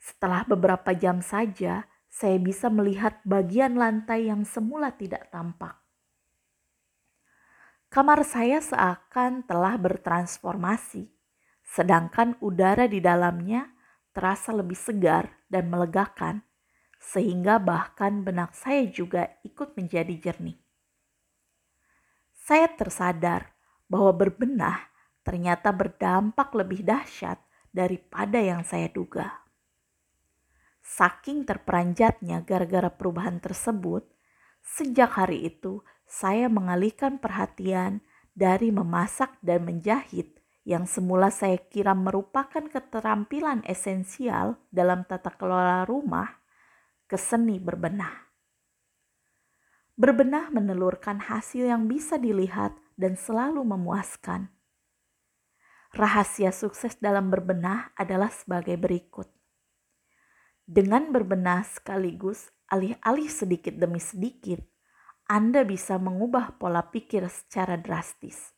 Setelah 0.02 0.42
beberapa 0.42 0.90
jam 0.99 1.23
saja, 1.23 1.87
saya 2.11 2.37
bisa 2.42 2.66
melihat 2.66 3.23
bagian 3.23 3.78
lantai 3.78 4.26
yang 4.26 4.42
semula 4.42 4.90
tidak 4.90 5.30
tampak. 5.30 5.78
Kamar 7.87 8.26
saya 8.26 8.59
seakan 8.59 9.47
telah 9.47 9.78
bertransformasi, 9.78 11.06
sedangkan 11.62 12.35
udara 12.42 12.90
di 12.90 12.99
dalamnya 12.99 13.71
terasa 14.11 14.50
lebih 14.50 14.75
segar 14.75 15.28
dan 15.47 15.71
melegakan, 15.71 16.42
sehingga 16.99 17.62
bahkan 17.62 18.26
benak 18.26 18.59
saya 18.59 18.82
juga 18.90 19.38
ikut 19.47 19.78
menjadi 19.78 20.18
jernih. 20.18 20.59
Saya 22.42 22.66
tersadar 22.75 23.54
bahwa 23.87 24.11
berbenah 24.18 24.82
ternyata 25.23 25.71
berdampak 25.71 26.50
lebih 26.59 26.82
dahsyat 26.82 27.38
daripada 27.71 28.42
yang 28.42 28.66
saya 28.66 28.90
duga. 28.90 29.42
Saking 30.83 31.47
terperanjatnya 31.47 32.43
gara-gara 32.43 32.91
perubahan 32.91 33.39
tersebut, 33.39 34.02
sejak 34.61 35.15
hari 35.15 35.47
itu 35.47 35.87
saya 36.02 36.50
mengalihkan 36.50 37.23
perhatian 37.23 38.02
dari 38.35 38.75
memasak 38.75 39.39
dan 39.41 39.63
menjahit 39.63 40.43
yang 40.67 40.87
semula 40.87 41.30
saya 41.30 41.59
kira 41.59 41.95
merupakan 41.95 42.67
keterampilan 42.67 43.63
esensial 43.67 44.59
dalam 44.75 45.06
tata 45.06 45.30
kelola 45.35 45.87
rumah 45.87 46.28
ke 47.06 47.19
seni 47.19 47.63
berbenah. 47.63 48.30
Berbenah 49.95 50.50
menelurkan 50.50 51.23
hasil 51.23 51.67
yang 51.67 51.87
bisa 51.87 52.19
dilihat 52.19 52.75
dan 52.99 53.15
selalu 53.15 53.63
memuaskan. 53.63 54.50
Rahasia 55.93 56.50
sukses 56.50 56.97
dalam 56.97 57.28
berbenah 57.28 57.93
adalah 57.99 58.33
sebagai 58.33 58.80
berikut 58.80 59.28
dengan 60.67 61.11
berbenah 61.11 61.67
sekaligus 61.67 62.51
alih-alih 62.73 63.29
sedikit 63.29 63.77
demi 63.77 64.01
sedikit, 64.01 64.63
Anda 65.29 65.67
bisa 65.67 66.01
mengubah 66.01 66.57
pola 66.57 66.89
pikir 66.89 67.29
secara 67.29 67.77
drastis. 67.77 68.57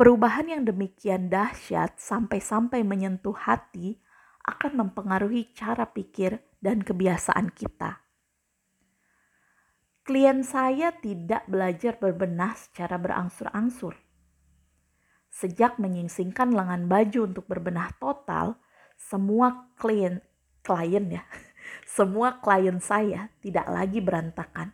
Perubahan 0.00 0.48
yang 0.48 0.62
demikian 0.64 1.28
dahsyat 1.28 2.00
sampai-sampai 2.00 2.80
menyentuh 2.80 3.36
hati 3.36 4.00
akan 4.48 4.88
mempengaruhi 4.88 5.52
cara 5.52 5.84
pikir 5.84 6.40
dan 6.56 6.80
kebiasaan 6.80 7.52
kita. 7.52 8.00
Klien 10.00 10.40
saya 10.40 10.96
tidak 10.96 11.44
belajar 11.44 12.00
berbenah 12.00 12.56
secara 12.56 12.96
berangsur-angsur. 12.96 13.92
Sejak 15.28 15.76
menyingsingkan 15.76 16.50
lengan 16.50 16.88
baju 16.88 17.28
untuk 17.28 17.44
berbenah 17.44 17.92
total, 18.00 18.56
semua 19.00 19.72
klien 19.80 20.20
klien 20.60 21.08
ya 21.08 21.24
semua 21.96 22.38
klien 22.38 22.78
saya 22.78 23.32
tidak 23.42 23.66
lagi 23.66 23.98
berantakan. 23.98 24.70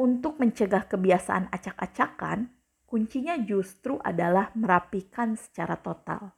Untuk 0.00 0.40
mencegah 0.40 0.88
kebiasaan 0.88 1.52
acak-acakan, 1.52 2.48
kuncinya 2.88 3.36
justru 3.36 4.00
adalah 4.00 4.48
merapikan 4.56 5.36
secara 5.36 5.76
total. 5.76 6.32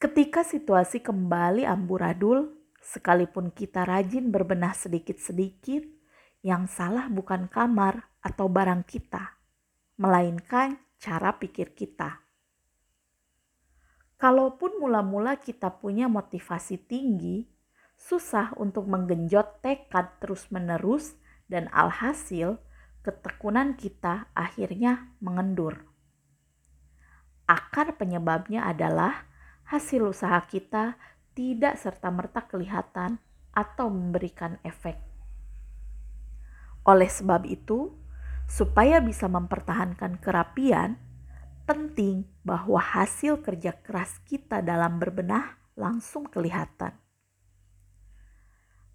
Ketika 0.00 0.42
situasi 0.42 0.98
kembali 1.00 1.62
amburadul, 1.62 2.50
sekalipun 2.82 3.54
kita 3.54 3.86
rajin 3.86 4.34
berbenah 4.34 4.74
sedikit-sedikit, 4.74 5.86
yang 6.44 6.68
salah 6.68 7.08
bukan 7.08 7.48
kamar 7.48 8.10
atau 8.20 8.50
barang 8.50 8.84
kita, 8.84 9.38
melainkan 9.96 10.76
cara 10.98 11.38
pikir 11.38 11.72
kita. 11.72 12.23
Kalaupun 14.18 14.78
mula-mula 14.78 15.36
kita 15.36 15.68
punya 15.74 16.06
motivasi 16.06 16.78
tinggi, 16.78 17.44
susah 17.98 18.54
untuk 18.60 18.86
menggenjot 18.86 19.64
tekad 19.64 20.20
terus-menerus 20.22 21.18
dan 21.50 21.66
alhasil 21.74 22.58
ketekunan 23.04 23.76
kita 23.76 24.32
akhirnya 24.32 25.12
mengendur. 25.20 25.84
Akar 27.44 28.00
penyebabnya 28.00 28.64
adalah 28.64 29.28
hasil 29.68 30.08
usaha 30.08 30.40
kita 30.48 30.96
tidak 31.36 31.76
serta-merta 31.76 32.48
kelihatan 32.48 33.20
atau 33.52 33.92
memberikan 33.92 34.56
efek. 34.64 34.96
Oleh 36.84 37.08
sebab 37.08 37.44
itu, 37.44 37.92
supaya 38.48 39.00
bisa 39.00 39.28
mempertahankan 39.28 40.20
kerapian, 40.20 41.00
penting 41.64 42.28
bahwa 42.44 42.80
hasil 42.80 43.40
kerja 43.40 43.72
keras 43.80 44.20
kita 44.28 44.60
dalam 44.60 45.00
berbenah 45.00 45.56
langsung 45.74 46.28
kelihatan. 46.28 46.92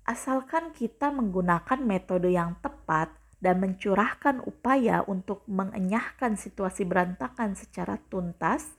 Asalkan 0.06 0.74
kita 0.74 1.14
menggunakan 1.14 1.82
metode 1.86 2.34
yang 2.34 2.58
tepat 2.66 3.14
dan 3.38 3.62
mencurahkan 3.62 4.42
upaya 4.42 5.06
untuk 5.06 5.46
mengenyahkan 5.46 6.34
situasi 6.34 6.84
berantakan 6.84 7.54
secara 7.54 8.02
tuntas 8.10 8.74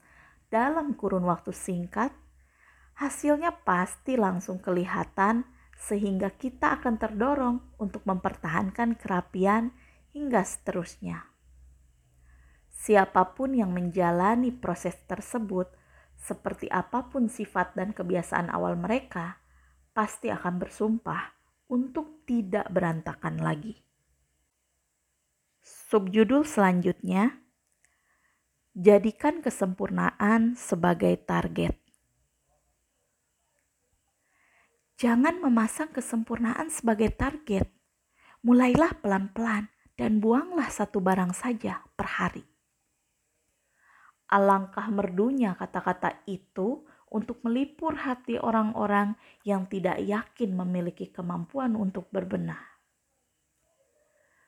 dalam 0.51 0.93
kurun 0.99 1.23
waktu 1.23 1.55
singkat, 1.55 2.11
hasilnya 2.99 3.63
pasti 3.63 4.19
langsung 4.19 4.59
kelihatan 4.59 5.47
sehingga 5.79 6.29
kita 6.35 6.77
akan 6.77 6.99
terdorong 6.99 7.57
untuk 7.81 8.03
mempertahankan 8.03 8.99
kerapian 8.99 9.71
hingga 10.13 10.43
seterusnya. 10.43 11.30
Siapa 12.81 13.37
pun 13.37 13.53
yang 13.53 13.77
menjalani 13.77 14.49
proses 14.49 14.97
tersebut, 15.05 15.69
seperti 16.17 16.65
apa 16.73 17.13
pun 17.13 17.29
sifat 17.29 17.77
dan 17.77 17.93
kebiasaan 17.93 18.49
awal 18.49 18.73
mereka, 18.73 19.37
pasti 19.93 20.33
akan 20.33 20.57
bersumpah 20.57 21.29
untuk 21.69 22.25
tidak 22.25 22.65
berantakan 22.73 23.37
lagi. 23.37 23.77
Subjudul 25.61 26.41
selanjutnya, 26.41 27.37
jadikan 28.73 29.45
kesempurnaan 29.45 30.57
sebagai 30.57 31.21
target. 31.21 31.77
Jangan 34.97 35.37
memasang 35.37 35.93
kesempurnaan 35.93 36.73
sebagai 36.73 37.13
target. 37.13 37.69
mulailah 38.41 38.97
pelan-pelan 39.05 39.69
dan 39.93 40.17
buanglah 40.17 40.65
satu 40.65 40.97
barang 40.97 41.29
saja 41.29 41.85
per 41.93 42.09
hari. 42.09 42.50
Alangkah 44.31 44.87
merdunya 44.87 45.59
kata-kata 45.59 46.23
itu 46.23 46.87
untuk 47.11 47.43
melipur 47.43 47.99
hati 47.99 48.39
orang-orang 48.39 49.19
yang 49.43 49.67
tidak 49.67 49.99
yakin 49.99 50.55
memiliki 50.55 51.11
kemampuan 51.11 51.75
untuk 51.75 52.07
berbenah. 52.07 52.71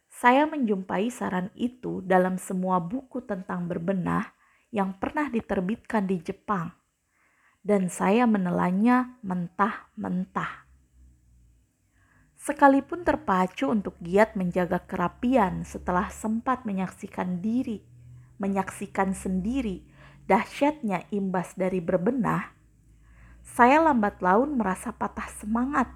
Saya 0.07 0.47
menjumpai 0.47 1.11
saran 1.11 1.51
itu 1.59 1.99
dalam 1.99 2.39
semua 2.39 2.79
buku 2.79 3.19
tentang 3.27 3.67
berbenah 3.67 4.31
yang 4.71 4.95
pernah 4.95 5.27
diterbitkan 5.27 6.07
di 6.07 6.23
Jepang, 6.23 6.71
dan 7.59 7.91
saya 7.91 8.23
menelannya 8.23 9.19
mentah-mentah. 9.19 10.63
Sekalipun 12.39 13.03
terpacu 13.03 13.67
untuk 13.67 13.99
giat 13.99 14.39
menjaga 14.39 14.79
kerapian 14.87 15.67
setelah 15.67 16.07
sempat 16.07 16.63
menyaksikan 16.63 17.43
diri, 17.43 17.92
menyaksikan 18.43 19.15
sendiri 19.15 19.87
dahsyatnya 20.27 21.07
imbas 21.15 21.55
dari 21.55 21.79
berbenah, 21.79 22.51
saya 23.43 23.79
lambat 23.79 24.19
laun 24.19 24.59
merasa 24.59 24.91
patah 24.91 25.27
semangat 25.39 25.87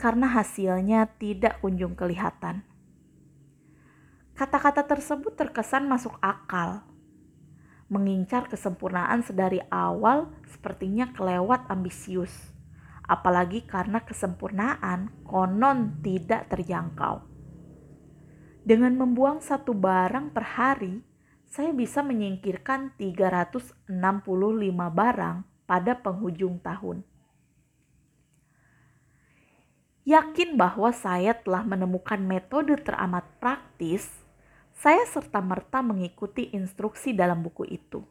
karena 0.00 0.28
hasilnya 0.28 1.08
tidak 1.20 1.60
kunjung 1.60 1.92
kelihatan. 1.92 2.64
Kata-kata 4.32 4.88
tersebut 4.88 5.36
terkesan 5.36 5.84
masuk 5.88 6.16
akal. 6.24 6.84
Mengincar 7.92 8.48
kesempurnaan 8.48 9.20
sedari 9.20 9.60
awal 9.68 10.32
sepertinya 10.48 11.12
kelewat 11.12 11.68
ambisius, 11.68 12.32
apalagi 13.04 13.68
karena 13.68 14.00
kesempurnaan 14.00 15.12
konon 15.28 16.00
tidak 16.00 16.48
terjangkau. 16.48 17.20
Dengan 18.64 18.96
membuang 18.96 19.44
satu 19.44 19.76
barang 19.76 20.32
per 20.32 20.44
hari, 20.56 21.04
saya 21.52 21.68
bisa 21.76 22.00
menyingkirkan 22.00 22.96
365 22.96 23.92
barang 24.72 25.36
pada 25.68 25.92
penghujung 26.00 26.56
tahun. 26.64 27.04
Yakin 30.08 30.56
bahwa 30.56 30.88
saya 30.96 31.36
telah 31.36 31.60
menemukan 31.60 32.18
metode 32.24 32.80
teramat 32.80 33.28
praktis 33.36 34.08
saya 34.72 35.04
serta-merta 35.06 35.78
mengikuti 35.84 36.50
instruksi 36.56 37.12
dalam 37.12 37.44
buku 37.44 37.68
itu. 37.68 38.02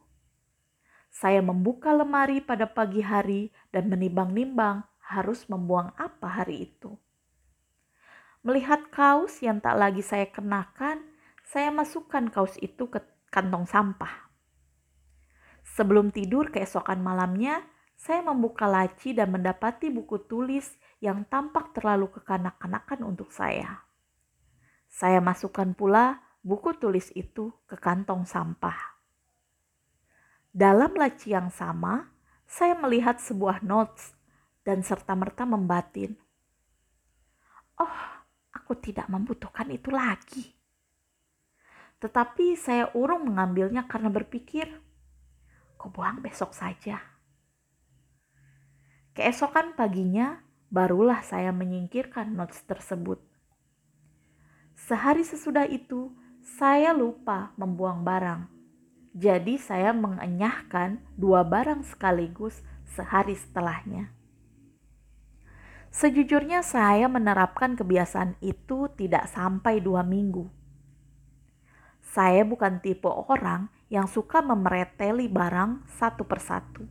Saya 1.12 1.44
membuka 1.44 1.92
lemari 1.92 2.40
pada 2.40 2.64
pagi 2.64 3.04
hari 3.04 3.52
dan 3.76 3.92
menimbang-nimbang 3.92 4.88
harus 5.04 5.44
membuang 5.52 5.92
apa 6.00 6.30
hari 6.30 6.72
itu. 6.72 6.96
Melihat 8.46 8.88
kaos 8.88 9.44
yang 9.44 9.60
tak 9.60 9.76
lagi 9.76 10.00
saya 10.00 10.30
kenakan, 10.32 11.04
saya 11.44 11.68
masukkan 11.76 12.32
kaos 12.32 12.56
itu 12.64 12.88
ke 12.88 13.04
kantong 13.32 13.66
sampah. 13.66 14.30
Sebelum 15.64 16.12
tidur 16.12 16.52
keesokan 16.52 17.00
malamnya, 17.00 17.64
saya 17.96 18.20
membuka 18.26 18.68
laci 18.68 19.16
dan 19.16 19.32
mendapati 19.32 19.88
buku 19.88 20.28
tulis 20.28 20.68
yang 21.00 21.24
tampak 21.26 21.72
terlalu 21.72 22.12
kekanak-kanakan 22.12 23.08
untuk 23.08 23.32
saya. 23.32 23.82
Saya 24.92 25.24
masukkan 25.24 25.72
pula 25.72 26.20
buku 26.44 26.76
tulis 26.76 27.14
itu 27.16 27.56
ke 27.70 27.80
kantong 27.80 28.28
sampah. 28.28 29.00
Dalam 30.52 30.92
laci 31.00 31.32
yang 31.32 31.48
sama, 31.48 32.12
saya 32.44 32.76
melihat 32.76 33.16
sebuah 33.16 33.64
notes 33.64 34.12
dan 34.68 34.84
serta-merta 34.84 35.48
membatin. 35.48 36.20
Oh, 37.80 38.00
aku 38.52 38.76
tidak 38.76 39.08
membutuhkan 39.08 39.72
itu 39.72 39.88
lagi. 39.88 40.61
Tetapi 42.02 42.58
saya 42.58 42.90
urung 42.98 43.30
mengambilnya 43.30 43.86
karena 43.86 44.10
berpikir, 44.10 44.66
kau 45.78 45.94
buang 45.94 46.26
besok 46.26 46.58
saja. 46.58 46.98
Keesokan 49.14 49.78
paginya, 49.78 50.42
barulah 50.74 51.22
saya 51.22 51.54
menyingkirkan 51.54 52.34
notes 52.34 52.66
tersebut. 52.66 53.22
Sehari 54.74 55.22
sesudah 55.22 55.70
itu, 55.70 56.10
saya 56.42 56.90
lupa 56.90 57.54
membuang 57.54 58.02
barang. 58.02 58.50
Jadi 59.14 59.62
saya 59.62 59.94
mengenyahkan 59.94 60.98
dua 61.14 61.46
barang 61.46 61.86
sekaligus 61.86 62.66
sehari 62.88 63.38
setelahnya. 63.38 64.10
Sejujurnya 65.92 66.64
saya 66.64 67.12
menerapkan 67.12 67.76
kebiasaan 67.76 68.40
itu 68.40 68.88
tidak 68.96 69.28
sampai 69.28 69.84
dua 69.84 70.08
minggu. 70.08 70.61
Saya 72.12 72.44
bukan 72.44 72.84
tipe 72.84 73.08
orang 73.08 73.72
yang 73.88 74.04
suka 74.04 74.44
memereteli 74.44 75.32
barang 75.32 75.88
satu 75.96 76.28
persatu. 76.28 76.84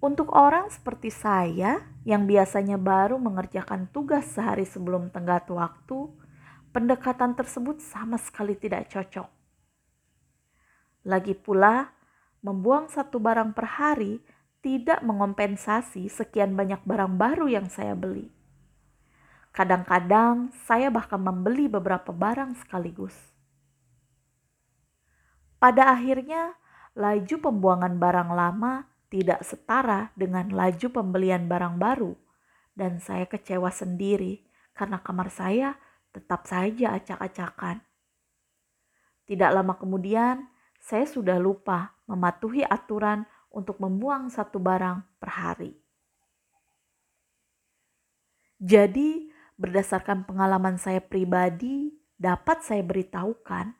Untuk 0.00 0.32
orang 0.32 0.72
seperti 0.72 1.12
saya 1.12 1.84
yang 2.02 2.24
biasanya 2.24 2.80
baru 2.80 3.20
mengerjakan 3.20 3.92
tugas 3.92 4.24
sehari 4.32 4.64
sebelum 4.64 5.12
tenggat 5.12 5.46
waktu, 5.52 6.10
pendekatan 6.72 7.36
tersebut 7.36 7.78
sama 7.84 8.16
sekali 8.16 8.56
tidak 8.56 8.88
cocok. 8.88 9.28
Lagi 11.04 11.36
pula, 11.36 11.92
membuang 12.40 12.88
satu 12.88 13.20
barang 13.20 13.52
per 13.54 13.68
hari 13.68 14.18
tidak 14.64 15.04
mengompensasi 15.04 16.08
sekian 16.08 16.56
banyak 16.56 16.80
barang 16.88 17.20
baru 17.20 17.52
yang 17.52 17.68
saya 17.68 17.92
beli. 17.92 18.32
Kadang-kadang 19.52 20.50
saya 20.64 20.88
bahkan 20.88 21.20
membeli 21.20 21.68
beberapa 21.68 22.10
barang 22.10 22.56
sekaligus. 22.64 23.31
Pada 25.62 25.94
akhirnya, 25.94 26.58
laju 26.98 27.36
pembuangan 27.38 27.94
barang 27.94 28.34
lama 28.34 28.82
tidak 29.06 29.46
setara 29.46 30.10
dengan 30.18 30.50
laju 30.50 30.90
pembelian 30.90 31.46
barang 31.46 31.78
baru, 31.78 32.18
dan 32.74 32.98
saya 32.98 33.30
kecewa 33.30 33.70
sendiri 33.70 34.42
karena 34.74 34.98
kamar 34.98 35.30
saya 35.30 35.78
tetap 36.10 36.50
saja 36.50 36.98
acak-acakan. 36.98 37.78
Tidak 39.22 39.50
lama 39.54 39.78
kemudian, 39.78 40.50
saya 40.82 41.06
sudah 41.06 41.38
lupa 41.38 41.94
mematuhi 42.10 42.66
aturan 42.66 43.22
untuk 43.54 43.78
membuang 43.78 44.34
satu 44.34 44.58
barang 44.58 44.98
per 45.22 45.30
hari. 45.30 45.78
Jadi, 48.58 49.30
berdasarkan 49.54 50.26
pengalaman 50.26 50.74
saya 50.74 50.98
pribadi, 50.98 51.94
dapat 52.18 52.66
saya 52.66 52.82
beritahukan 52.82 53.78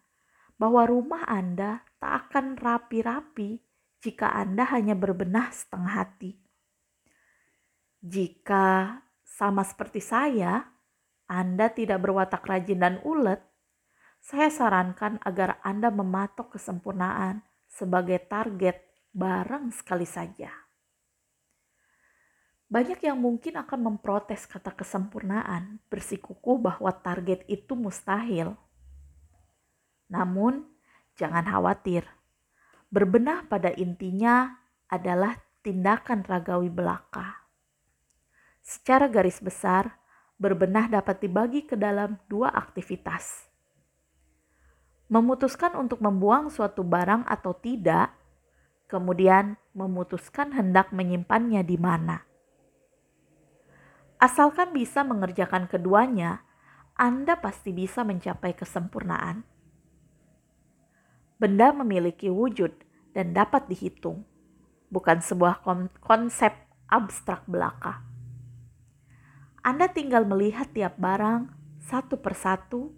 bahwa 0.63 0.87
rumah 0.87 1.27
Anda 1.27 1.83
tak 1.99 2.31
akan 2.31 2.55
rapi-rapi 2.55 3.59
jika 3.99 4.31
Anda 4.31 4.63
hanya 4.71 4.95
berbenah 4.95 5.51
setengah 5.51 6.07
hati. 6.07 6.39
Jika 7.99 9.03
sama 9.27 9.67
seperti 9.67 9.99
saya, 9.99 10.73
anda 11.33 11.73
tidak 11.73 12.05
berwatak 12.05 12.45
rajin 12.45 12.77
dan 12.77 13.01
ulet, 13.09 13.41
saya 14.21 14.53
sarankan 14.53 15.17
agar 15.25 15.57
Anda 15.65 15.89
mematok 15.89 16.61
kesempurnaan 16.61 17.41
sebagai 17.65 18.21
target 18.29 18.77
barang 19.17 19.73
sekali 19.73 20.05
saja. 20.05 20.53
Banyak 22.69 23.01
yang 23.01 23.17
mungkin 23.17 23.57
akan 23.65 23.81
memprotes 23.81 24.45
kata 24.45 24.77
kesempurnaan, 24.77 25.81
bersikukuh 25.89 26.61
bahwa 26.61 26.93
target 27.01 27.49
itu 27.49 27.73
mustahil. 27.73 28.53
Namun, 30.13 30.69
jangan 31.17 31.49
khawatir. 31.49 32.05
Berbenah 32.93 33.49
pada 33.49 33.73
intinya 33.73 34.61
adalah 34.93 35.41
tindakan 35.65 36.21
ragawi 36.29 36.69
belaka. 36.69 37.49
Secara 38.61 39.09
garis 39.09 39.41
besar, 39.41 39.97
berbenah 40.37 40.93
dapat 40.93 41.25
dibagi 41.25 41.65
ke 41.65 41.81
dalam 41.81 42.21
dua 42.29 42.53
aktivitas. 42.53 43.49
Memutuskan 45.09 45.73
untuk 45.81 46.05
membuang 46.05 46.53
suatu 46.53 46.85
barang 46.85 47.25
atau 47.25 47.57
tidak, 47.57 48.13
kemudian 48.93 49.57
memutuskan 49.73 50.53
hendak 50.53 50.93
menyimpannya 50.93 51.65
di 51.65 51.81
mana. 51.81 52.21
Asalkan 54.21 54.77
bisa 54.77 55.03
mengerjakan 55.03 55.67
keduanya, 55.67 56.45
Anda 56.95 57.41
pasti 57.41 57.75
bisa 57.75 58.05
mencapai 58.05 58.55
kesempurnaan. 58.55 59.52
Benda 61.43 61.75
memiliki 61.75 62.31
wujud 62.31 62.71
dan 63.19 63.35
dapat 63.35 63.67
dihitung, 63.67 64.23
bukan 64.95 65.19
sebuah 65.19 65.67
konsep 65.99 66.55
abstrak 66.87 67.43
belaka. 67.51 68.07
Anda 69.67 69.91
tinggal 69.91 70.23
melihat 70.23 70.71
tiap 70.71 71.03
barang 71.03 71.51
satu 71.83 72.23
persatu, 72.23 72.95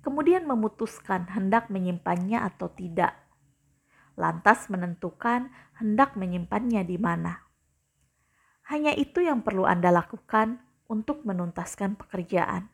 kemudian 0.00 0.48
memutuskan 0.48 1.28
hendak 1.28 1.68
menyimpannya 1.68 2.40
atau 2.40 2.72
tidak. 2.72 3.12
Lantas 4.16 4.72
menentukan 4.72 5.52
hendak 5.76 6.16
menyimpannya 6.16 6.88
di 6.88 6.96
mana. 6.96 7.44
Hanya 8.72 8.96
itu 8.96 9.20
yang 9.20 9.44
perlu 9.44 9.68
Anda 9.68 9.92
lakukan 9.92 10.56
untuk 10.88 11.20
menuntaskan 11.28 12.00
pekerjaan. 12.00 12.72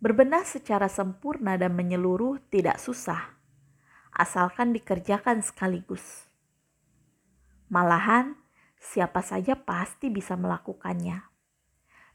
Berbenah 0.00 0.48
secara 0.48 0.88
sempurna 0.88 1.60
dan 1.60 1.76
menyeluruh 1.76 2.40
tidak 2.48 2.80
susah, 2.80 3.36
asalkan 4.16 4.72
dikerjakan 4.72 5.44
sekaligus. 5.44 6.24
Malahan, 7.68 8.32
siapa 8.80 9.20
saja 9.20 9.60
pasti 9.60 10.08
bisa 10.08 10.40
melakukannya. 10.40 11.20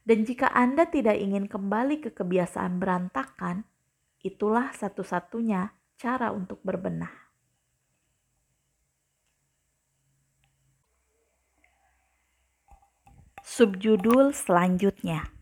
Dan 0.01 0.25
jika 0.25 0.49
Anda 0.49 0.89
tidak 0.89 1.21
ingin 1.21 1.45
kembali 1.45 2.01
ke 2.01 2.09
kebiasaan 2.09 2.81
berantakan, 2.81 3.69
itulah 4.25 4.73
satu-satunya 4.73 5.69
cara 5.93 6.33
untuk 6.33 6.65
berbenah. 6.65 7.13
Subjudul 13.45 14.33
selanjutnya. 14.33 15.34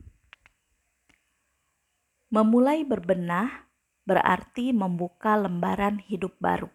Memulai 2.34 2.82
berbenah 2.82 3.70
berarti 4.10 4.74
membuka 4.74 5.38
lembaran 5.38 6.02
hidup 6.02 6.34
baru. 6.42 6.66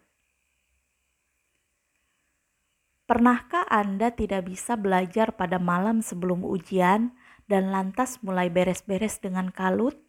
Pernahkah 3.03 3.67
Anda 3.67 4.15
tidak 4.15 4.47
bisa 4.47 4.79
belajar 4.79 5.35
pada 5.35 5.59
malam 5.59 5.99
sebelum 5.99 6.47
ujian 6.47 7.11
dan 7.51 7.75
lantas 7.75 8.23
mulai 8.23 8.47
beres-beres 8.47 9.19
dengan 9.19 9.51
kalut? 9.51 9.99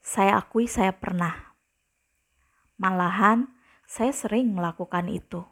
Saya 0.00 0.40
akui 0.40 0.64
saya 0.64 0.96
pernah. 0.96 1.52
Malahan, 2.80 3.52
saya 3.84 4.16
sering 4.16 4.56
melakukan 4.56 5.12
itu. 5.12 5.44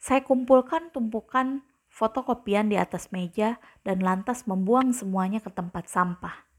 Saya 0.00 0.24
kumpulkan 0.24 0.88
tumpukan 0.88 1.68
fotokopian 1.92 2.72
di 2.72 2.80
atas 2.80 3.12
meja 3.12 3.60
dan 3.84 4.00
lantas 4.00 4.48
membuang 4.48 4.96
semuanya 4.96 5.44
ke 5.44 5.52
tempat 5.52 5.92
sampah. 5.92 6.53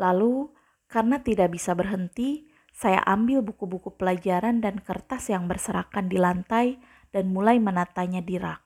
Lalu, 0.00 0.48
karena 0.88 1.20
tidak 1.20 1.52
bisa 1.52 1.76
berhenti, 1.76 2.48
saya 2.72 3.04
ambil 3.04 3.44
buku-buku 3.44 4.00
pelajaran 4.00 4.64
dan 4.64 4.80
kertas 4.80 5.28
yang 5.28 5.44
berserakan 5.44 6.08
di 6.08 6.16
lantai 6.16 6.80
dan 7.12 7.28
mulai 7.28 7.60
menatanya 7.60 8.24
di 8.24 8.40
rak. 8.40 8.64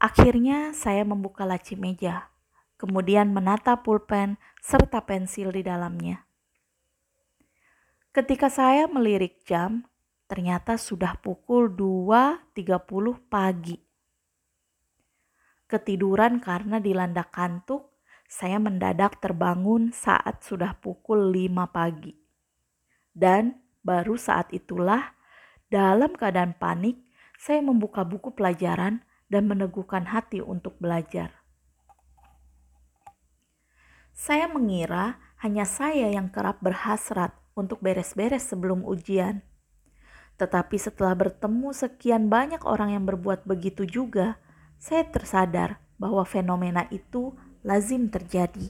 Akhirnya 0.00 0.72
saya 0.72 1.04
membuka 1.04 1.44
laci 1.44 1.76
meja, 1.76 2.32
kemudian 2.80 3.30
menata 3.30 3.84
pulpen 3.84 4.40
serta 4.64 5.04
pensil 5.04 5.52
di 5.52 5.60
dalamnya. 5.60 6.24
Ketika 8.14 8.48
saya 8.48 8.86
melirik 8.86 9.42
jam, 9.44 9.84
ternyata 10.30 10.78
sudah 10.78 11.18
pukul 11.18 11.68
2.30 11.68 12.54
pagi. 13.26 13.76
Ketiduran 15.66 16.38
karena 16.38 16.78
dilanda 16.78 17.26
kantuk, 17.26 17.93
saya 18.28 18.58
mendadak 18.58 19.20
terbangun 19.22 19.94
saat 19.94 20.42
sudah 20.42 20.74
pukul 20.80 21.30
5 21.30 21.70
pagi. 21.70 22.16
Dan 23.14 23.62
baru 23.84 24.18
saat 24.18 24.50
itulah, 24.50 25.14
dalam 25.70 26.18
keadaan 26.18 26.56
panik, 26.58 26.98
saya 27.38 27.60
membuka 27.62 28.02
buku 28.02 28.34
pelajaran 28.34 29.04
dan 29.28 29.46
meneguhkan 29.50 30.08
hati 30.10 30.40
untuk 30.40 30.78
belajar. 30.78 31.44
Saya 34.14 34.46
mengira 34.46 35.18
hanya 35.42 35.66
saya 35.66 36.06
yang 36.08 36.30
kerap 36.30 36.62
berhasrat 36.62 37.34
untuk 37.58 37.82
beres-beres 37.82 38.46
sebelum 38.46 38.86
ujian. 38.86 39.42
Tetapi 40.38 40.78
setelah 40.78 41.14
bertemu 41.14 41.70
sekian 41.74 42.26
banyak 42.30 42.62
orang 42.66 42.94
yang 42.94 43.04
berbuat 43.06 43.46
begitu 43.46 43.86
juga, 43.86 44.38
saya 44.78 45.06
tersadar 45.06 45.82
bahwa 45.98 46.22
fenomena 46.26 46.86
itu 46.90 47.34
lazim 47.64 48.12
terjadi. 48.12 48.68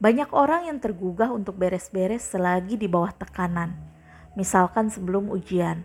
Banyak 0.00 0.32
orang 0.34 0.72
yang 0.72 0.80
tergugah 0.82 1.30
untuk 1.30 1.60
beres-beres 1.60 2.26
selagi 2.26 2.80
di 2.80 2.88
bawah 2.90 3.14
tekanan, 3.14 3.76
misalkan 4.34 4.88
sebelum 4.88 5.30
ujian. 5.30 5.84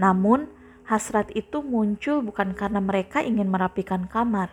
Namun, 0.00 0.50
Hasrat 0.82 1.30
itu 1.38 1.62
muncul 1.62 2.26
bukan 2.26 2.58
karena 2.58 2.82
mereka 2.82 3.22
ingin 3.22 3.46
merapikan 3.46 4.10
kamar. 4.10 4.50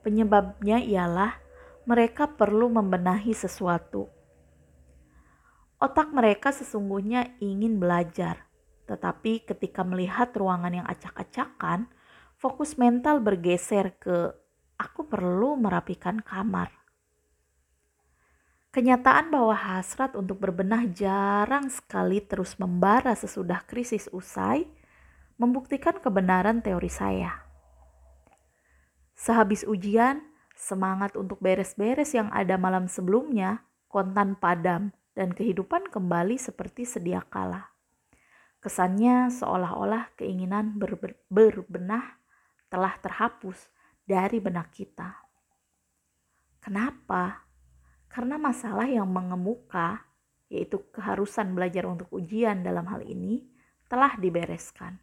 Penyebabnya 0.00 0.80
ialah 0.80 1.36
mereka 1.84 2.32
perlu 2.32 2.72
membenahi 2.72 3.36
sesuatu. 3.36 4.08
Otak 5.76 6.16
mereka 6.16 6.48
sesungguhnya 6.48 7.36
ingin 7.44 7.76
belajar, 7.76 8.48
tetapi 8.88 9.44
ketika 9.44 9.84
melihat 9.84 10.32
ruangan 10.32 10.80
yang 10.80 10.86
acak-acakan, 10.88 11.92
fokus 12.44 12.76
mental 12.76 13.24
bergeser 13.24 13.96
ke 13.96 14.28
"aku 14.76 15.08
perlu 15.08 15.56
merapikan 15.56 16.20
kamar". 16.20 16.68
Kenyataan 18.68 19.32
bahwa 19.32 19.56
hasrat 19.56 20.12
untuk 20.12 20.44
berbenah 20.44 20.84
jarang 20.92 21.72
sekali 21.72 22.20
terus 22.20 22.60
membara 22.60 23.16
sesudah 23.16 23.64
krisis 23.64 24.12
usai 24.12 24.68
membuktikan 25.40 25.96
kebenaran 25.96 26.60
teori 26.60 26.92
saya. 26.92 27.32
Sehabis 29.16 29.64
ujian, 29.64 30.20
semangat 30.52 31.16
untuk 31.16 31.40
beres-beres 31.40 32.12
yang 32.12 32.28
ada 32.28 32.60
malam 32.60 32.92
sebelumnya 32.92 33.64
kontan 33.88 34.36
padam 34.36 34.92
dan 35.16 35.32
kehidupan 35.32 35.88
kembali 35.88 36.36
seperti 36.36 36.84
sedia 36.84 37.24
kala. 37.24 37.72
Kesannya 38.60 39.32
seolah-olah 39.32 40.12
keinginan 40.18 40.76
ber 40.76 40.98
berbenah 41.32 42.23
telah 42.74 42.98
terhapus 42.98 43.70
dari 44.02 44.42
benak 44.42 44.74
kita. 44.74 45.14
Kenapa? 46.58 47.46
Karena 48.10 48.34
masalah 48.34 48.90
yang 48.90 49.06
mengemuka, 49.06 50.02
yaitu 50.50 50.82
keharusan 50.90 51.54
belajar 51.54 51.86
untuk 51.86 52.10
ujian 52.10 52.66
dalam 52.66 52.90
hal 52.90 53.06
ini, 53.06 53.46
telah 53.86 54.18
dibereskan. 54.18 54.98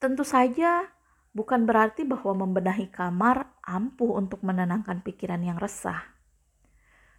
Tentu 0.00 0.24
saja 0.24 0.88
bukan 1.36 1.68
berarti 1.68 2.08
bahwa 2.08 2.48
membenahi 2.48 2.88
kamar 2.88 3.60
ampuh 3.60 4.16
untuk 4.16 4.40
menenangkan 4.48 5.04
pikiran 5.04 5.44
yang 5.44 5.60
resah. 5.60 6.16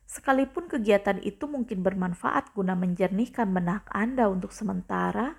Sekalipun 0.09 0.65
kegiatan 0.65 1.21
itu 1.21 1.45
mungkin 1.45 1.85
bermanfaat 1.85 2.57
guna 2.57 2.73
menjernihkan 2.73 3.53
benak 3.53 3.85
Anda 3.93 4.25
untuk 4.33 4.49
sementara, 4.49 5.37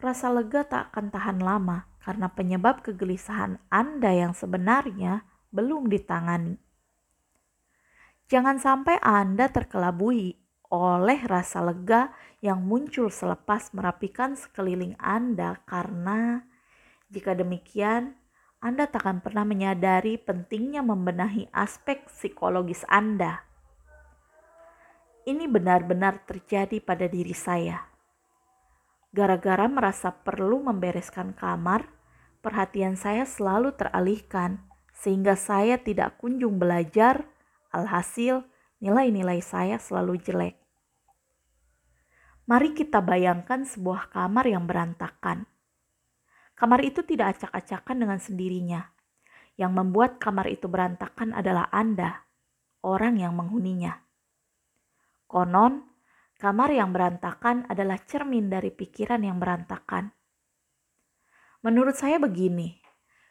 rasa 0.00 0.32
lega 0.32 0.64
tak 0.64 0.92
akan 0.92 1.12
tahan 1.12 1.38
lama 1.44 1.84
karena 2.00 2.32
penyebab 2.32 2.80
kegelisahan 2.80 3.60
Anda 3.68 4.10
yang 4.16 4.32
sebenarnya 4.32 5.22
belum 5.52 5.92
ditangani. 5.92 6.56
Jangan 8.30 8.62
sampai 8.62 8.96
Anda 9.02 9.50
terkelabui 9.50 10.38
oleh 10.70 11.20
rasa 11.26 11.60
lega 11.66 12.14
yang 12.38 12.62
muncul 12.62 13.10
selepas 13.10 13.74
merapikan 13.74 14.38
sekeliling 14.38 14.94
Anda 15.02 15.58
karena 15.66 16.46
jika 17.10 17.34
demikian, 17.34 18.14
Anda 18.62 18.86
tak 18.86 19.02
akan 19.02 19.18
pernah 19.18 19.42
menyadari 19.42 20.14
pentingnya 20.14 20.78
membenahi 20.78 21.50
aspek 21.50 22.06
psikologis 22.06 22.86
Anda. 22.86 23.42
Ini 25.26 25.50
benar-benar 25.50 26.22
terjadi 26.22 26.78
pada 26.78 27.10
diri 27.10 27.34
saya. 27.34 27.89
Gara-gara 29.10 29.66
merasa 29.66 30.14
perlu 30.14 30.62
membereskan 30.62 31.34
kamar, 31.34 31.86
perhatian 32.40 32.94
saya 32.94 33.26
selalu 33.26 33.74
teralihkan, 33.74 34.62
sehingga 34.94 35.34
saya 35.34 35.78
tidak 35.78 36.18
kunjung 36.22 36.62
belajar. 36.62 37.26
Alhasil, 37.70 38.46
nilai-nilai 38.82 39.42
saya 39.42 39.78
selalu 39.78 40.18
jelek. 40.22 40.56
Mari 42.46 42.74
kita 42.74 42.98
bayangkan 42.98 43.62
sebuah 43.62 44.10
kamar 44.10 44.46
yang 44.50 44.66
berantakan 44.66 45.46
Kamar 46.60 46.84
itu 46.84 47.00
tidak 47.00 47.40
acak-acakan 47.40 48.04
dengan 48.04 48.20
sendirinya. 48.20 48.92
Yang 49.56 49.72
membuat 49.80 50.20
kamar 50.20 50.44
itu 50.52 50.68
berantakan 50.68 51.32
adalah 51.32 51.72
Anda, 51.72 52.28
orang 52.84 53.16
yang 53.16 53.32
menghuninya. 53.32 53.96
Konon, 55.24 55.88
kamar 56.40 56.72
yang 56.72 56.96
berantakan 56.96 57.68
adalah 57.68 58.00
cermin 58.00 58.48
dari 58.48 58.72
pikiran 58.72 59.20
yang 59.20 59.36
berantakan. 59.36 60.08
Menurut 61.60 62.00
saya 62.00 62.16
begini, 62.16 62.80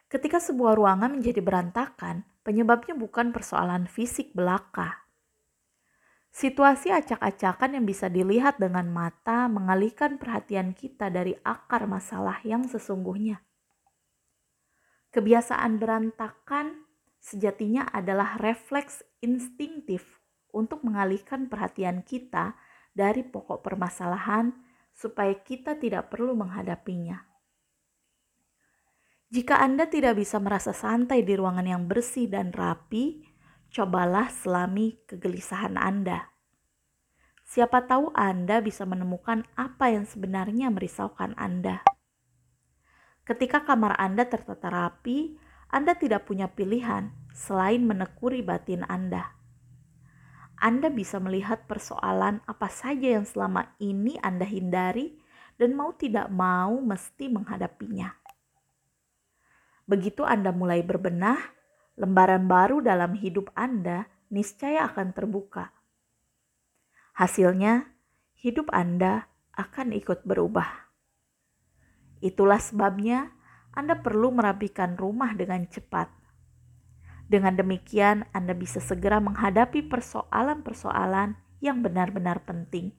ketika 0.05 0.37
sebuah 0.37 0.77
ruangan 0.77 1.17
menjadi 1.17 1.41
berantakan, 1.41 2.21
penyebabnya 2.45 2.93
bukan 2.93 3.33
persoalan 3.33 3.89
fisik 3.89 4.37
belaka, 4.37 5.09
Situasi 6.29 6.93
acak-acakan 6.93 7.81
yang 7.81 7.85
bisa 7.89 8.05
dilihat 8.05 8.61
dengan 8.61 8.85
mata 8.93 9.49
mengalihkan 9.49 10.21
perhatian 10.21 10.77
kita 10.77 11.09
dari 11.09 11.33
akar 11.41 11.89
masalah 11.89 12.37
yang 12.45 12.69
sesungguhnya. 12.69 13.41
Kebiasaan 15.09 15.81
berantakan 15.81 16.85
sejatinya 17.17 17.89
adalah 17.89 18.37
refleks 18.37 19.01
instingtif 19.25 20.21
untuk 20.53 20.85
mengalihkan 20.85 21.49
perhatian 21.49 22.05
kita 22.05 22.53
dari 22.99 23.23
pokok 23.23 23.63
permasalahan 23.63 24.51
supaya 24.91 25.31
kita 25.39 25.79
tidak 25.79 26.11
perlu 26.11 26.35
menghadapinya. 26.35 27.23
Jika 29.31 29.63
Anda 29.63 29.87
tidak 29.87 30.19
bisa 30.19 30.43
merasa 30.43 30.75
santai 30.75 31.23
di 31.23 31.39
ruangan 31.39 31.63
yang 31.63 31.87
bersih 31.87 32.27
dan 32.27 32.51
rapi, 32.51 33.23
cobalah 33.71 34.27
selami 34.27 34.99
kegelisahan 35.07 35.79
Anda. 35.79 36.27
Siapa 37.47 37.87
tahu 37.87 38.11
Anda 38.11 38.59
bisa 38.59 38.83
menemukan 38.83 39.47
apa 39.55 39.95
yang 39.95 40.03
sebenarnya 40.03 40.67
merisaukan 40.73 41.37
Anda. 41.39 41.85
Ketika 43.23 43.63
kamar 43.63 43.95
Anda 44.01 44.25
tertata 44.25 44.67
rapi, 44.67 45.37
Anda 45.69 45.93
tidak 45.93 46.25
punya 46.25 46.49
pilihan 46.49 47.13
selain 47.29 47.85
menekuri 47.85 48.41
batin 48.41 48.81
Anda. 48.89 49.38
Anda 50.59 50.91
bisa 50.91 51.23
melihat 51.23 51.63
persoalan 51.71 52.43
apa 52.43 52.67
saja 52.67 53.15
yang 53.15 53.23
selama 53.23 53.71
ini 53.79 54.19
Anda 54.19 54.43
hindari 54.43 55.15
dan 55.55 55.75
mau 55.75 55.95
tidak 55.95 56.27
mau 56.27 56.79
mesti 56.83 57.31
menghadapinya. 57.31 58.11
Begitu 59.87 60.27
Anda 60.27 60.51
mulai 60.51 60.83
berbenah, 60.83 61.39
lembaran 61.95 62.45
baru 62.45 62.83
dalam 62.83 63.15
hidup 63.15 63.49
Anda 63.55 64.05
niscaya 64.29 64.85
akan 64.91 65.15
terbuka. 65.15 65.71
Hasilnya, 67.15 67.89
hidup 68.39 68.71
Anda 68.71 69.27
akan 69.55 69.91
ikut 69.95 70.23
berubah. 70.23 70.91
Itulah 72.19 72.59
sebabnya 72.59 73.31
Anda 73.75 73.99
perlu 73.99 74.31
merapikan 74.31 74.95
rumah 74.99 75.35
dengan 75.35 75.63
cepat. 75.67 76.18
Dengan 77.29 77.53
demikian, 77.53 78.25
Anda 78.33 78.57
bisa 78.57 78.81
segera 78.81 79.21
menghadapi 79.21 79.85
persoalan-persoalan 79.85 81.37
yang 81.61 81.85
benar-benar 81.85 82.41
penting. 82.41 82.97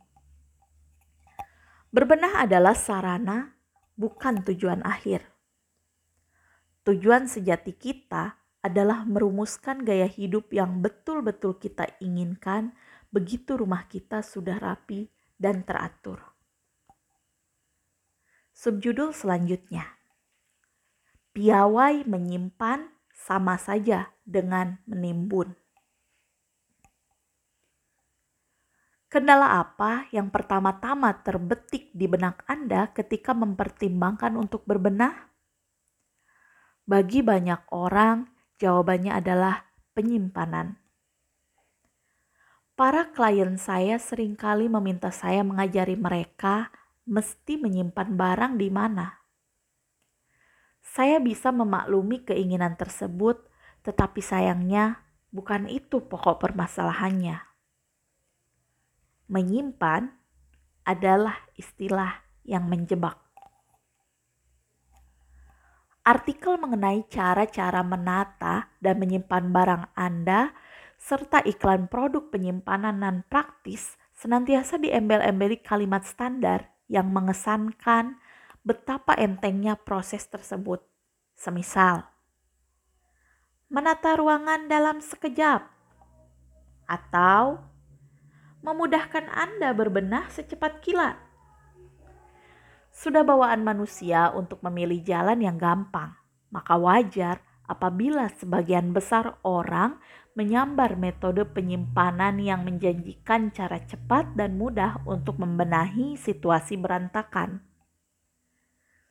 Berbenah 1.90 2.47
adalah 2.47 2.79
sarana, 2.79 3.59
bukan 3.99 4.47
tujuan 4.47 4.87
akhir. 4.87 5.27
Tujuan 6.87 7.27
sejati 7.27 7.75
kita 7.75 8.38
adalah 8.62 9.03
merumuskan 9.03 9.83
gaya 9.83 10.07
hidup 10.07 10.55
yang 10.55 10.79
betul-betul 10.79 11.59
kita 11.59 11.90
inginkan 11.99 12.71
begitu 13.11 13.59
rumah 13.59 13.90
kita 13.90 14.23
sudah 14.23 14.62
rapi 14.62 15.11
dan 15.35 15.66
teratur. 15.66 16.23
Subjudul 18.55 19.11
selanjutnya. 19.11 19.99
Piawai 21.35 22.07
menyimpan 22.07 22.99
sama 23.20 23.61
saja 23.61 24.09
dengan 24.24 24.80
menimbun. 24.88 25.52
Kendala 29.11 29.61
apa 29.61 30.06
yang 30.14 30.30
pertama-tama 30.30 31.11
terbetik 31.20 31.90
di 31.92 32.06
benak 32.06 32.46
Anda 32.46 32.88
ketika 32.94 33.35
mempertimbangkan 33.37 34.38
untuk 34.38 34.64
berbenah? 34.64 35.28
Bagi 36.87 37.20
banyak 37.20 37.68
orang, 37.74 38.30
jawabannya 38.62 39.12
adalah 39.12 39.66
penyimpanan. 39.92 40.78
Para 42.72 43.12
klien 43.12 43.61
saya 43.61 44.00
sering 44.00 44.33
kali 44.33 44.64
meminta 44.64 45.12
saya 45.12 45.44
mengajari 45.44 46.00
mereka 46.00 46.72
mesti 47.04 47.61
menyimpan 47.61 48.16
barang 48.16 48.56
di 48.56 48.72
mana. 48.72 49.19
Saya 50.81 51.21
bisa 51.23 51.53
memaklumi 51.55 52.25
keinginan 52.25 52.75
tersebut, 52.75 53.40
tetapi 53.87 54.25
sayangnya 54.25 55.05
bukan 55.31 55.71
itu 55.71 56.03
pokok 56.03 56.43
permasalahannya. 56.43 57.40
Menyimpan 59.31 60.11
adalah 60.83 61.38
istilah 61.55 62.27
yang 62.43 62.66
menjebak 62.66 63.31
artikel 66.11 66.59
mengenai 66.59 67.07
cara-cara 67.07 67.87
menata 67.87 68.73
dan 68.83 68.99
menyimpan 68.99 69.55
barang 69.55 69.85
Anda, 69.95 70.51
serta 70.99 71.45
iklan 71.47 71.87
produk 71.87 72.29
penyimpanan 72.35 72.99
non 72.99 73.23
praktis 73.31 73.95
senantiasa 74.19 74.77
diembel-embeli 74.83 75.62
kalimat 75.62 76.05
standar 76.05 76.69
yang 76.90 77.09
mengesankan 77.14 78.21
betapa 78.62 79.16
entengnya 79.16 79.77
proses 79.79 80.25
tersebut. 80.29 80.85
Semisal, 81.37 82.05
menata 83.73 84.12
ruangan 84.12 84.68
dalam 84.68 85.01
sekejap, 85.01 85.64
atau 86.85 87.64
memudahkan 88.61 89.25
Anda 89.33 89.73
berbenah 89.73 90.29
secepat 90.29 90.85
kilat 90.85 91.31
sudah 92.90 93.23
bawaan 93.23 93.62
manusia 93.62 94.35
untuk 94.35 94.61
memilih 94.66 95.01
jalan 95.01 95.40
yang 95.40 95.57
gampang, 95.57 96.12
maka 96.51 96.75
wajar 96.75 97.40
apabila 97.64 98.27
sebagian 98.35 98.90
besar 98.90 99.38
orang 99.46 99.96
menyambar 100.35 100.99
metode 100.99 101.46
penyimpanan 101.49 102.42
yang 102.42 102.66
menjanjikan 102.66 103.55
cara 103.55 103.79
cepat 103.87 104.35
dan 104.35 104.59
mudah 104.59 105.01
untuk 105.07 105.38
membenahi 105.38 106.18
situasi 106.18 106.77
berantakan. 106.77 107.62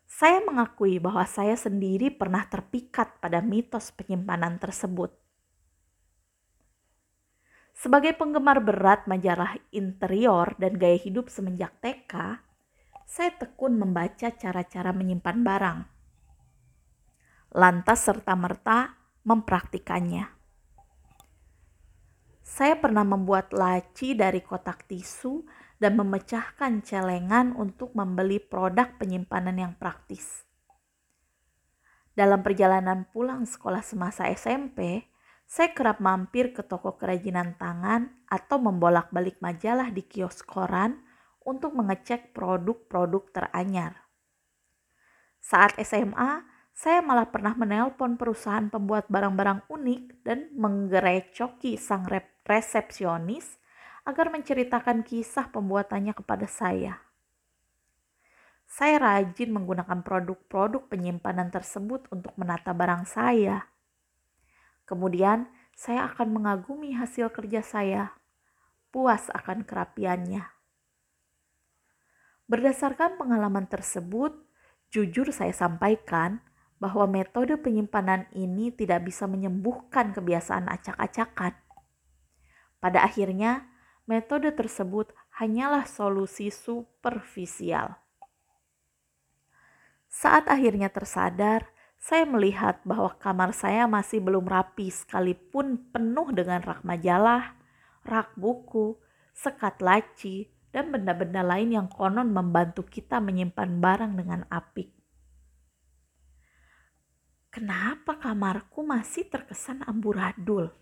Saya 0.10 0.42
mengakui 0.42 0.98
bahwa 0.98 1.22
saya 1.30 1.54
sendiri 1.54 2.10
pernah 2.10 2.42
terpikat 2.50 3.22
pada 3.22 3.46
mitos 3.46 3.94
penyimpanan 3.94 4.58
tersebut. 4.58 5.14
Sebagai 7.78 8.18
penggemar 8.18 8.60
berat 8.60 9.06
majalah 9.06 9.56
interior 9.70 10.58
dan 10.58 10.76
gaya 10.82 10.98
hidup 10.98 11.30
semenjak 11.30 11.78
TK, 11.80 12.42
saya 13.06 13.32
tekun 13.38 13.78
membaca 13.78 14.34
cara-cara 14.34 14.92
menyimpan 14.92 15.38
barang. 15.46 15.80
Lantas 17.56 18.04
serta-merta 18.04 19.00
mempraktikannya. 19.24 20.26
Saya 22.42 22.76
pernah 22.82 23.06
membuat 23.06 23.54
laci 23.54 24.18
dari 24.18 24.42
kotak 24.42 24.90
tisu 24.90 25.46
dan 25.80 25.96
memecahkan 25.96 26.84
celengan 26.84 27.56
untuk 27.56 27.96
membeli 27.96 28.38
produk 28.38 28.92
penyimpanan 29.00 29.56
yang 29.56 29.74
praktis. 29.80 30.44
Dalam 32.12 32.44
perjalanan 32.44 33.08
pulang 33.16 33.48
sekolah 33.48 33.80
semasa 33.80 34.28
SMP, 34.28 35.08
saya 35.48 35.72
kerap 35.72 36.04
mampir 36.04 36.52
ke 36.52 36.62
toko 36.62 37.00
kerajinan 37.00 37.56
tangan 37.56 38.28
atau 38.28 38.60
membolak-balik 38.60 39.40
majalah 39.40 39.88
di 39.90 40.04
kios 40.04 40.44
koran 40.44 41.00
untuk 41.42 41.74
mengecek 41.74 42.36
produk-produk 42.36 43.24
teranyar. 43.32 44.06
Saat 45.40 45.80
SMA, 45.80 46.44
saya 46.76 47.04
malah 47.04 47.28
pernah 47.28 47.56
menelpon 47.56 48.16
perusahaan 48.16 48.68
pembuat 48.68 49.08
barang-barang 49.08 49.68
unik 49.68 50.04
dan 50.24 50.52
menggerecoki 50.56 51.76
sang 51.76 52.08
resepsionis 52.44 53.59
agar 54.10 54.34
menceritakan 54.34 55.06
kisah 55.06 55.54
pembuatannya 55.54 56.18
kepada 56.18 56.50
saya. 56.50 56.98
Saya 58.66 58.98
rajin 58.98 59.54
menggunakan 59.54 60.02
produk-produk 60.02 60.90
penyimpanan 60.90 61.54
tersebut 61.54 62.10
untuk 62.10 62.34
menata 62.42 62.74
barang 62.74 63.06
saya. 63.06 63.70
Kemudian, 64.90 65.46
saya 65.78 66.10
akan 66.10 66.42
mengagumi 66.42 66.98
hasil 66.98 67.30
kerja 67.30 67.62
saya, 67.62 68.18
puas 68.90 69.30
akan 69.30 69.62
kerapiannya. 69.62 70.42
Berdasarkan 72.50 73.22
pengalaman 73.22 73.70
tersebut, 73.70 74.34
jujur 74.90 75.30
saya 75.30 75.54
sampaikan 75.54 76.42
bahwa 76.82 77.06
metode 77.06 77.54
penyimpanan 77.62 78.26
ini 78.34 78.74
tidak 78.74 79.06
bisa 79.06 79.30
menyembuhkan 79.30 80.18
kebiasaan 80.18 80.66
acak-acakan. 80.66 81.54
Pada 82.82 83.06
akhirnya, 83.06 83.70
metode 84.10 84.50
tersebut 84.50 85.14
hanyalah 85.38 85.86
solusi 85.86 86.50
superficial. 86.50 87.94
Saat 90.10 90.50
akhirnya 90.50 90.90
tersadar, 90.90 91.70
saya 92.02 92.26
melihat 92.26 92.82
bahwa 92.82 93.14
kamar 93.22 93.54
saya 93.54 93.86
masih 93.86 94.18
belum 94.18 94.50
rapi 94.50 94.90
sekalipun 94.90 95.94
penuh 95.94 96.34
dengan 96.34 96.66
rak 96.66 96.82
majalah, 96.82 97.54
rak 98.02 98.34
buku, 98.34 98.98
sekat 99.38 99.78
laci, 99.86 100.50
dan 100.74 100.90
benda-benda 100.90 101.46
lain 101.46 101.78
yang 101.78 101.86
konon 101.86 102.34
membantu 102.34 102.90
kita 102.90 103.22
menyimpan 103.22 103.78
barang 103.78 104.14
dengan 104.18 104.42
apik. 104.50 104.90
Kenapa 107.54 108.18
kamarku 108.18 108.82
masih 108.82 109.30
terkesan 109.30 109.86
amburadul? 109.86 110.74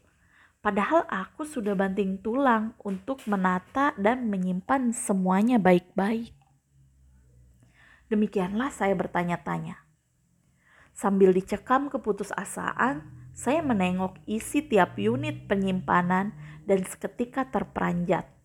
Padahal 0.60 1.08
aku 1.08 1.48
sudah 1.48 1.78
banting 1.78 2.20
tulang 2.20 2.76
untuk 2.84 3.24
menata 3.30 3.96
dan 3.96 4.28
menyimpan 4.28 4.92
semuanya 4.92 5.62
baik-baik. 5.62 6.34
Demikianlah 8.12 8.74
saya 8.74 8.96
bertanya-tanya. 8.98 9.84
Sambil 10.98 11.32
dicekam 11.32 11.88
keputusasaan, 11.88 13.06
saya 13.38 13.62
menengok 13.62 14.18
isi 14.26 14.66
tiap 14.66 14.98
unit 14.98 15.46
penyimpanan 15.46 16.34
dan 16.66 16.82
seketika 16.84 17.46
terperanjat 17.48 18.38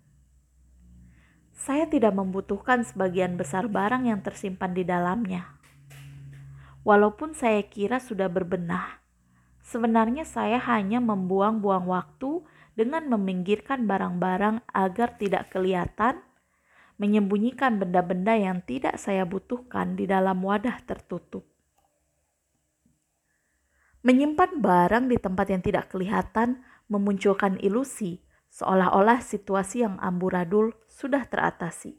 saya 1.63 1.87
tidak 1.87 2.17
membutuhkan 2.19 2.83
sebagian 2.83 3.39
besar 3.39 3.71
barang 3.71 4.11
yang 4.11 4.19
tersimpan 4.19 4.75
di 4.75 4.83
dalamnya. 4.83 5.47
Walaupun 6.83 7.39
saya 7.39 7.63
kira 7.63 8.03
sudah 8.03 8.27
berbenah, 8.27 9.02
sebenarnya 9.63 10.27
saya 10.27 10.59
hanya 10.59 10.99
membuang-buang 10.99 11.87
waktu 11.87 12.43
dengan 12.75 13.07
meminggirkan 13.09 13.87
barang-barang 13.87 14.67
agar 14.75 15.17
tidak 15.17 15.55
kelihatan, 15.55 16.21
menyembunyikan 16.99 17.79
benda-benda 17.79 18.37
yang 18.37 18.61
tidak 18.63 18.99
saya 18.99 19.25
butuhkan 19.25 19.95
di 19.95 20.05
dalam 20.05 20.43
wadah 20.43 20.83
tertutup. 20.85 21.47
Menyimpan 24.03 24.59
barang 24.59 25.05
di 25.07 25.17
tempat 25.17 25.47
yang 25.47 25.63
tidak 25.63 25.95
kelihatan 25.95 26.59
memunculkan 26.91 27.55
ilusi 27.63 28.19
seolah-olah 28.53 29.23
situasi 29.23 29.87
yang 29.87 29.97
amburadul 30.03 30.75
sudah 30.91 31.25
teratasi. 31.25 31.97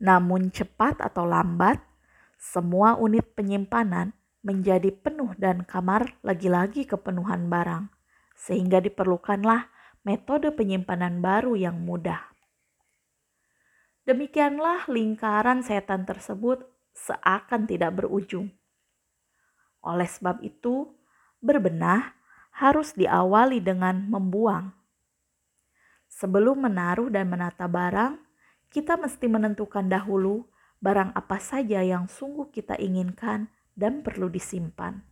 Namun 0.00 0.54
cepat 0.54 1.02
atau 1.02 1.26
lambat, 1.28 1.82
semua 2.38 2.96
unit 2.96 3.24
penyimpanan 3.34 4.14
menjadi 4.44 4.92
penuh 4.92 5.32
dan 5.40 5.64
kamar 5.64 6.20
lagi-lagi 6.20 6.84
kepenuhan 6.84 7.48
barang, 7.48 7.88
sehingga 8.36 8.78
diperlukanlah 8.84 9.72
metode 10.04 10.52
penyimpanan 10.52 11.24
baru 11.24 11.56
yang 11.56 11.80
mudah. 11.80 12.20
Demikianlah 14.04 14.84
lingkaran 14.92 15.64
setan 15.64 16.04
tersebut 16.04 16.60
seakan 16.92 17.64
tidak 17.64 18.04
berujung. 18.04 18.52
Oleh 19.80 20.04
sebab 20.04 20.44
itu, 20.44 20.92
berbenah 21.40 22.12
harus 22.60 22.92
diawali 22.92 23.64
dengan 23.64 24.04
membuang. 24.04 24.76
Sebelum 26.12 26.68
menaruh 26.68 27.08
dan 27.08 27.32
menata 27.32 27.64
barang, 27.64 28.20
kita 28.68 29.00
mesti 29.00 29.24
menentukan 29.24 29.88
dahulu 29.88 30.44
barang 30.84 31.16
apa 31.16 31.40
saja 31.40 31.80
yang 31.80 32.04
sungguh 32.04 32.52
kita 32.52 32.76
inginkan 32.76 33.48
dan 33.74 34.02
perlu 34.06 34.30
disimpan. 34.30 35.02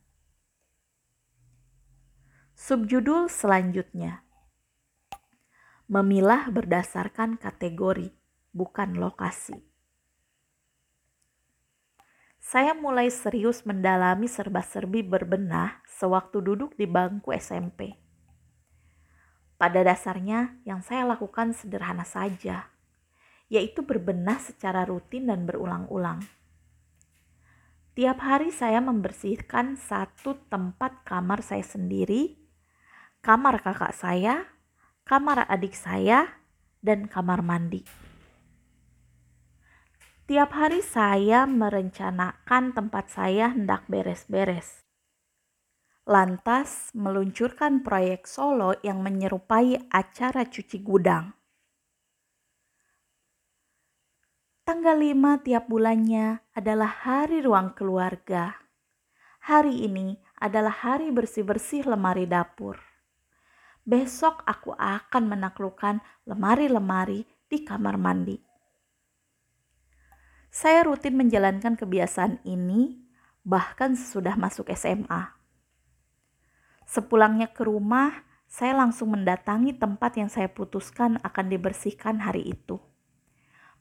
Subjudul 2.55 3.27
selanjutnya 3.27 4.23
memilah 5.91 6.49
berdasarkan 6.49 7.37
kategori, 7.37 8.15
bukan 8.55 8.97
lokasi. 8.97 9.61
Saya 12.41 12.73
mulai 12.73 13.13
serius 13.13 13.69
mendalami 13.69 14.25
serba-serbi 14.25 15.05
berbenah 15.05 15.85
sewaktu 15.85 16.41
duduk 16.41 16.73
di 16.81 16.89
bangku 16.89 17.35
SMP. 17.37 17.99
Pada 19.61 19.85
dasarnya, 19.85 20.59
yang 20.65 20.81
saya 20.81 21.07
lakukan 21.07 21.55
sederhana 21.55 22.03
saja 22.09 22.73
yaitu 23.53 23.85
berbenah 23.85 24.41
secara 24.41 24.89
rutin 24.89 25.29
dan 25.29 25.45
berulang-ulang. 25.45 26.25
Tiap 27.93 28.25
hari 28.25 28.49
saya 28.49 28.81
membersihkan 28.81 29.77
satu 29.77 30.49
tempat 30.49 31.05
kamar 31.05 31.45
saya 31.45 31.61
sendiri, 31.61 32.41
kamar 33.21 33.61
kakak 33.61 33.93
saya, 33.93 34.49
kamar 35.05 35.45
adik 35.45 35.77
saya, 35.77 36.41
dan 36.81 37.05
kamar 37.05 37.45
mandi. 37.45 37.85
Tiap 40.25 40.57
hari 40.57 40.81
saya 40.81 41.45
merencanakan 41.45 42.73
tempat 42.73 43.13
saya 43.13 43.53
hendak 43.53 43.85
beres-beres. 43.93 44.81
Lantas 46.09 46.97
meluncurkan 46.97 47.85
proyek 47.85 48.25
solo 48.25 48.73
yang 48.81 49.05
menyerupai 49.05 49.93
acara 49.93 50.49
cuci 50.49 50.81
gudang. 50.81 51.42
Tanggal 54.63 54.95
5 54.95 55.43
tiap 55.43 55.67
bulannya 55.67 56.39
adalah 56.55 56.87
hari 57.03 57.43
ruang 57.43 57.75
keluarga. 57.75 58.63
Hari 59.43 59.91
ini 59.91 60.15
adalah 60.39 60.71
hari 60.71 61.11
bersih-bersih 61.11 61.91
lemari 61.91 62.31
dapur. 62.31 62.79
Besok 63.83 64.47
aku 64.47 64.71
akan 64.79 65.35
menaklukkan 65.35 65.99
lemari-lemari 66.31 67.27
di 67.51 67.59
kamar 67.67 67.99
mandi. 67.99 68.39
Saya 70.47 70.87
rutin 70.87 71.19
menjalankan 71.19 71.75
kebiasaan 71.75 72.47
ini 72.47 73.03
bahkan 73.43 73.99
sesudah 73.99 74.39
masuk 74.39 74.71
SMA. 74.79 75.35
Sepulangnya 76.87 77.51
ke 77.51 77.67
rumah, 77.67 78.15
saya 78.47 78.79
langsung 78.79 79.11
mendatangi 79.11 79.75
tempat 79.75 80.23
yang 80.23 80.31
saya 80.31 80.47
putuskan 80.47 81.19
akan 81.27 81.51
dibersihkan 81.51 82.23
hari 82.23 82.47
itu 82.55 82.79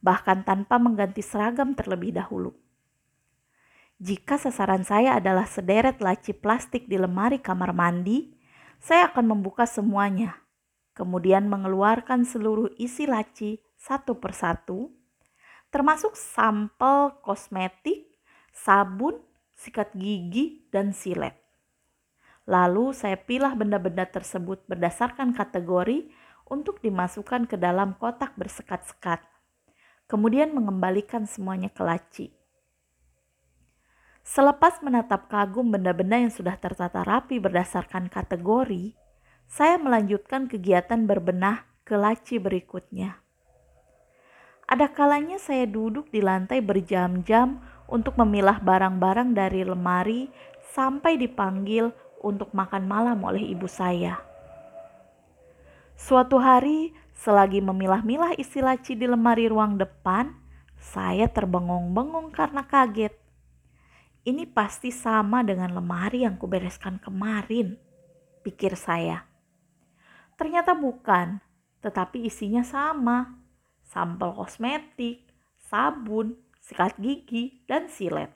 bahkan 0.01 0.41
tanpa 0.41 0.81
mengganti 0.81 1.21
seragam 1.21 1.77
terlebih 1.77 2.11
dahulu. 2.11 2.51
Jika 4.01 4.41
sasaran 4.41 4.81
saya 4.81 5.21
adalah 5.21 5.45
sederet 5.45 6.01
laci 6.01 6.33
plastik 6.33 6.89
di 6.89 6.97
lemari 6.97 7.37
kamar 7.37 7.69
mandi, 7.69 8.33
saya 8.81 9.13
akan 9.13 9.37
membuka 9.37 9.69
semuanya, 9.69 10.41
kemudian 10.97 11.45
mengeluarkan 11.45 12.25
seluruh 12.25 12.73
isi 12.81 13.05
laci 13.05 13.61
satu 13.77 14.17
persatu, 14.17 14.89
termasuk 15.69 16.17
sampel 16.17 17.13
kosmetik, 17.21 18.09
sabun, 18.49 19.21
sikat 19.53 19.93
gigi, 19.93 20.65
dan 20.73 20.97
silet. 20.97 21.37
Lalu 22.49 22.97
saya 22.97 23.21
pilah 23.21 23.53
benda-benda 23.53 24.09
tersebut 24.09 24.65
berdasarkan 24.65 25.37
kategori 25.37 26.09
untuk 26.49 26.81
dimasukkan 26.81 27.45
ke 27.45 27.53
dalam 27.53 27.93
kotak 28.01 28.33
bersekat-sekat 28.33 29.30
kemudian 30.11 30.51
mengembalikan 30.51 31.23
semuanya 31.23 31.71
ke 31.71 31.79
laci. 31.87 32.27
Selepas 34.27 34.83
menatap 34.83 35.31
kagum 35.31 35.71
benda-benda 35.71 36.19
yang 36.19 36.33
sudah 36.35 36.59
tertata 36.59 36.99
rapi 37.07 37.39
berdasarkan 37.39 38.11
kategori, 38.11 38.91
saya 39.47 39.79
melanjutkan 39.79 40.51
kegiatan 40.51 41.07
berbenah 41.07 41.63
ke 41.87 41.95
laci 41.95 42.43
berikutnya. 42.43 43.23
Ada 44.67 44.91
kalanya 44.91 45.39
saya 45.39 45.63
duduk 45.63 46.11
di 46.11 46.19
lantai 46.19 46.59
berjam-jam 46.59 47.63
untuk 47.87 48.19
memilah 48.19 48.59
barang-barang 48.59 49.31
dari 49.31 49.63
lemari 49.63 50.27
sampai 50.75 51.15
dipanggil 51.15 51.91
untuk 52.19 52.51
makan 52.51 52.83
malam 52.83 53.19
oleh 53.23 53.47
ibu 53.47 53.67
saya. 53.67 54.19
Suatu 55.95 56.39
hari 56.39 56.95
Selagi 57.15 57.59
memilah-milah 57.59 58.35
isi 58.39 58.63
laci 58.63 58.95
di 58.95 59.05
lemari 59.05 59.51
ruang 59.51 59.77
depan, 59.77 60.31
saya 60.79 61.29
terbengong-bengong 61.29 62.33
karena 62.33 62.65
kaget. 62.65 63.13
Ini 64.21 64.45
pasti 64.49 64.93
sama 64.93 65.41
dengan 65.41 65.73
lemari 65.73 66.25
yang 66.25 66.37
kubereskan 66.37 67.01
kemarin, 67.01 67.77
pikir 68.45 68.77
saya. 68.77 69.25
Ternyata 70.37 70.73
bukan, 70.73 71.41
tetapi 71.81 72.25
isinya 72.25 72.61
sama. 72.65 73.37
Sampel 73.81 74.31
kosmetik, 74.33 75.27
sabun, 75.57 76.37
sikat 76.61 76.95
gigi, 77.01 77.65
dan 77.67 77.89
silet. 77.91 78.31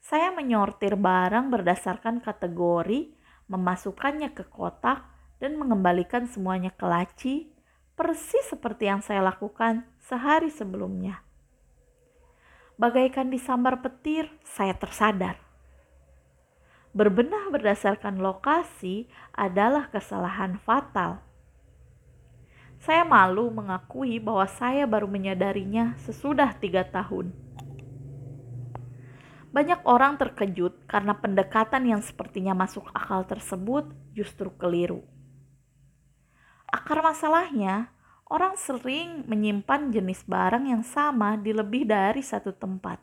Saya 0.00 0.32
menyortir 0.32 0.96
barang 0.96 1.52
berdasarkan 1.52 2.24
kategori, 2.24 3.12
memasukkannya 3.46 4.32
ke 4.32 4.48
kotak, 4.48 5.04
dan 5.38 5.58
mengembalikan 5.58 6.26
semuanya 6.26 6.74
ke 6.74 6.84
laci, 6.86 7.36
persis 7.94 8.46
seperti 8.46 8.90
yang 8.90 9.02
saya 9.02 9.22
lakukan 9.22 9.86
sehari 9.98 10.50
sebelumnya. 10.50 11.22
Bagaikan 12.78 13.30
disambar 13.30 13.82
petir, 13.82 14.30
saya 14.46 14.70
tersadar. 14.78 15.42
Berbenah 16.94 17.50
berdasarkan 17.50 18.22
lokasi 18.22 19.10
adalah 19.34 19.90
kesalahan 19.90 20.62
fatal. 20.62 21.18
Saya 22.78 23.02
malu 23.02 23.50
mengakui 23.50 24.22
bahwa 24.22 24.46
saya 24.46 24.86
baru 24.86 25.10
menyadarinya 25.10 25.98
sesudah 26.06 26.54
tiga 26.54 26.86
tahun. 26.86 27.34
Banyak 29.50 29.82
orang 29.82 30.14
terkejut 30.14 30.86
karena 30.86 31.18
pendekatan 31.18 31.82
yang 31.82 31.98
sepertinya 31.98 32.54
masuk 32.54 32.86
akal 32.94 33.26
tersebut 33.26 33.90
justru 34.14 34.54
keliru. 34.54 35.02
Akar 36.68 37.00
masalahnya, 37.00 37.88
orang 38.28 38.52
sering 38.60 39.24
menyimpan 39.24 39.88
jenis 39.88 40.20
barang 40.28 40.68
yang 40.68 40.84
sama 40.84 41.40
di 41.40 41.56
lebih 41.56 41.88
dari 41.88 42.20
satu 42.20 42.52
tempat. 42.52 43.00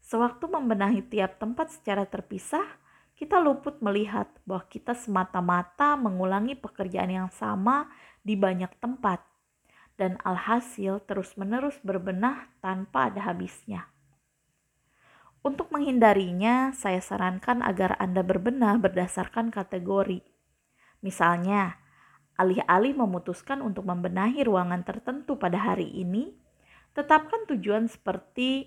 Sewaktu 0.00 0.48
membenahi 0.48 1.04
tiap 1.12 1.36
tempat 1.36 1.76
secara 1.76 2.08
terpisah, 2.08 2.64
kita 3.12 3.36
luput 3.36 3.84
melihat 3.84 4.32
bahwa 4.48 4.64
kita 4.72 4.96
semata-mata 4.96 5.92
mengulangi 6.00 6.56
pekerjaan 6.56 7.12
yang 7.12 7.30
sama 7.30 7.92
di 8.24 8.32
banyak 8.32 8.72
tempat, 8.80 9.20
dan 10.00 10.16
alhasil 10.24 11.04
terus-menerus 11.04 11.76
berbenah 11.84 12.48
tanpa 12.64 13.12
ada 13.12 13.28
habisnya. 13.28 13.92
Untuk 15.44 15.68
menghindarinya, 15.68 16.72
saya 16.72 17.04
sarankan 17.04 17.60
agar 17.60 18.00
Anda 18.00 18.24
berbenah 18.24 18.80
berdasarkan 18.80 19.52
kategori. 19.52 20.24
Misalnya, 21.02 21.81
Alih-alih 22.42 22.98
memutuskan 22.98 23.62
untuk 23.62 23.86
membenahi 23.86 24.42
ruangan 24.42 24.82
tertentu 24.82 25.38
pada 25.38 25.62
hari 25.62 25.86
ini, 25.94 26.34
tetapkan 26.90 27.46
tujuan 27.46 27.86
seperti 27.86 28.66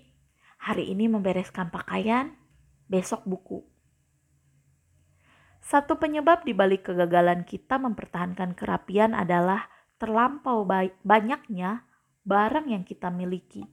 Hari 0.56 0.88
ini 0.88 1.06
membereskan 1.06 1.68
pakaian, 1.68 2.32
besok 2.88 3.28
buku. 3.28 3.60
Satu 5.60 5.98
penyebab 5.98 6.46
di 6.46 6.54
balik 6.54 6.88
kegagalan 6.88 7.42
kita 7.42 7.76
mempertahankan 7.76 8.54
kerapian 8.54 9.12
adalah 9.12 9.66
terlampau 9.98 10.62
banyaknya 11.02 11.84
barang 12.22 12.66
yang 12.70 12.86
kita 12.86 13.10
miliki. 13.10 13.66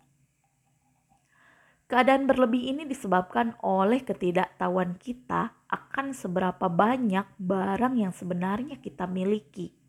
Keadaan 1.88 2.26
berlebih 2.26 2.74
ini 2.74 2.90
disebabkan 2.90 3.54
oleh 3.62 4.02
ketidaktahuan 4.02 4.98
kita 4.98 5.54
akan 5.70 6.18
seberapa 6.18 6.66
banyak 6.66 7.26
barang 7.38 7.94
yang 8.02 8.10
sebenarnya 8.10 8.82
kita 8.82 9.06
miliki. 9.06 9.83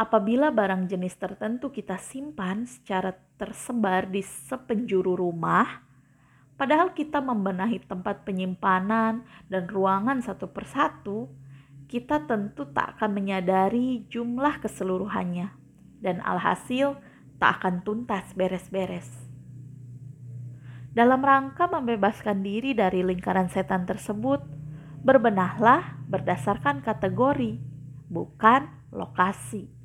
Apabila 0.00 0.48
barang 0.48 0.88
jenis 0.88 1.12
tertentu 1.20 1.68
kita 1.68 2.00
simpan 2.00 2.64
secara 2.64 3.12
tersebar 3.36 4.08
di 4.08 4.24
sepenjuru 4.24 5.12
rumah, 5.12 5.84
padahal 6.56 6.96
kita 6.96 7.20
membenahi 7.20 7.84
tempat 7.84 8.24
penyimpanan 8.24 9.28
dan 9.52 9.68
ruangan 9.68 10.24
satu 10.24 10.48
persatu, 10.48 11.28
kita 11.84 12.24
tentu 12.24 12.64
tak 12.72 12.96
akan 12.96 13.12
menyadari 13.12 14.08
jumlah 14.08 14.64
keseluruhannya, 14.64 15.52
dan 16.00 16.24
alhasil 16.24 16.96
tak 17.36 17.60
akan 17.60 17.84
tuntas 17.84 18.24
beres-beres. 18.32 19.28
Dalam 20.96 21.20
rangka 21.20 21.68
membebaskan 21.68 22.40
diri 22.40 22.72
dari 22.72 23.04
lingkaran 23.04 23.52
setan 23.52 23.84
tersebut, 23.84 24.40
berbenahlah 25.04 26.00
berdasarkan 26.08 26.80
kategori, 26.80 27.60
bukan 28.08 28.64
lokasi. 28.96 29.79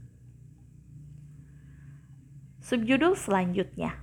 Subjudul 2.65 3.13
selanjutnya. 3.13 3.93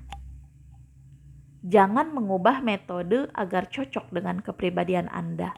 Jangan 1.66 2.14
mengubah 2.14 2.62
metode 2.62 3.26
agar 3.34 3.66
cocok 3.66 4.14
dengan 4.14 4.38
kepribadian 4.38 5.10
Anda. 5.10 5.50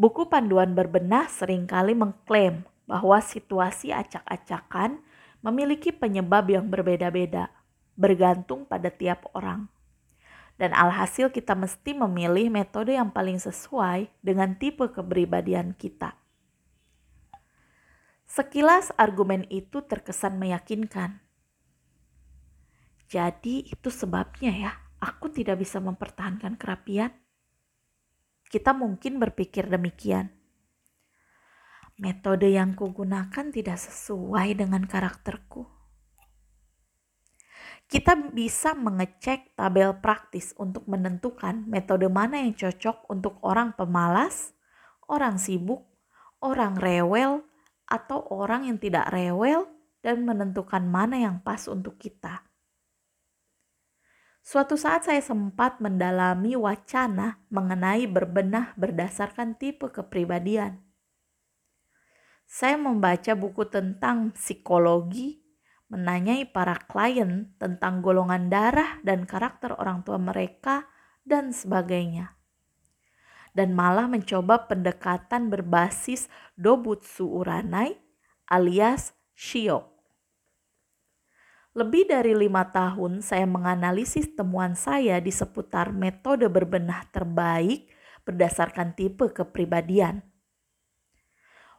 Buku 0.00 0.32
panduan 0.32 0.72
berbenah 0.72 1.28
sering 1.28 1.68
kali 1.68 1.92
mengklaim 1.92 2.64
bahwa 2.88 3.20
situasi 3.20 3.92
acak-acakan 3.92 5.04
memiliki 5.44 5.92
penyebab 5.92 6.48
yang 6.48 6.72
berbeda-beda 6.72 7.52
bergantung 7.92 8.64
pada 8.64 8.88
tiap 8.88 9.28
orang. 9.36 9.68
Dan 10.56 10.72
alhasil 10.72 11.28
kita 11.28 11.52
mesti 11.52 11.92
memilih 11.92 12.48
metode 12.48 12.96
yang 12.96 13.12
paling 13.12 13.36
sesuai 13.36 14.08
dengan 14.24 14.56
tipe 14.56 14.88
kepribadian 14.88 15.76
kita. 15.76 16.19
Sekilas 18.30 18.94
argumen 18.94 19.42
itu 19.50 19.82
terkesan 19.82 20.38
meyakinkan. 20.38 21.18
Jadi 23.10 23.66
itu 23.66 23.90
sebabnya 23.90 24.54
ya, 24.54 24.72
aku 25.02 25.34
tidak 25.34 25.58
bisa 25.58 25.82
mempertahankan 25.82 26.54
kerapian. 26.54 27.10
Kita 28.46 28.70
mungkin 28.70 29.18
berpikir 29.18 29.66
demikian. 29.66 30.30
Metode 31.98 32.54
yang 32.54 32.78
kugunakan 32.78 33.50
tidak 33.50 33.82
sesuai 33.82 34.54
dengan 34.54 34.86
karakterku 34.86 35.80
kita 37.90 38.14
bisa 38.30 38.70
mengecek 38.78 39.58
tabel 39.58 39.98
praktis 39.98 40.54
untuk 40.54 40.86
menentukan 40.86 41.66
metode 41.66 42.06
mana 42.06 42.38
yang 42.38 42.54
cocok 42.54 43.10
untuk 43.10 43.42
orang 43.42 43.74
pemalas, 43.74 44.54
orang 45.10 45.42
sibuk, 45.42 45.82
orang 46.38 46.78
rewel, 46.78 47.42
atau 47.90 48.24
orang 48.30 48.70
yang 48.70 48.78
tidak 48.78 49.10
rewel, 49.10 49.66
dan 50.00 50.24
menentukan 50.24 50.80
mana 50.86 51.20
yang 51.20 51.44
pas 51.44 51.68
untuk 51.68 52.00
kita. 52.00 52.40
Suatu 54.40 54.80
saat 54.80 55.04
saya 55.04 55.20
sempat 55.20 55.84
mendalami 55.84 56.56
wacana 56.56 57.44
mengenai 57.52 58.08
berbenah 58.08 58.72
berdasarkan 58.80 59.60
tipe 59.60 59.92
kepribadian. 59.92 60.80
Saya 62.48 62.80
membaca 62.80 63.36
buku 63.36 63.68
tentang 63.68 64.32
psikologi 64.32 65.44
menanyai 65.90 66.46
para 66.48 66.78
klien 66.78 67.52
tentang 67.58 68.00
golongan 68.00 68.46
darah 68.48 69.02
dan 69.02 69.26
karakter 69.26 69.74
orang 69.76 70.06
tua 70.06 70.16
mereka, 70.16 70.86
dan 71.26 71.52
sebagainya. 71.52 72.39
Dan 73.50 73.74
malah 73.74 74.06
mencoba 74.06 74.70
pendekatan 74.70 75.50
berbasis 75.50 76.30
Dobutsu 76.54 77.26
Uranai 77.26 77.98
alias 78.50 79.14
Shio. 79.34 79.90
Lebih 81.70 82.10
dari 82.10 82.34
lima 82.34 82.66
tahun 82.66 83.22
saya 83.22 83.46
menganalisis 83.46 84.34
temuan 84.34 84.74
saya 84.74 85.22
di 85.22 85.30
seputar 85.30 85.94
metode 85.94 86.50
berbenah 86.50 87.06
terbaik 87.14 87.86
berdasarkan 88.26 88.98
tipe 88.98 89.30
kepribadian. 89.30 90.26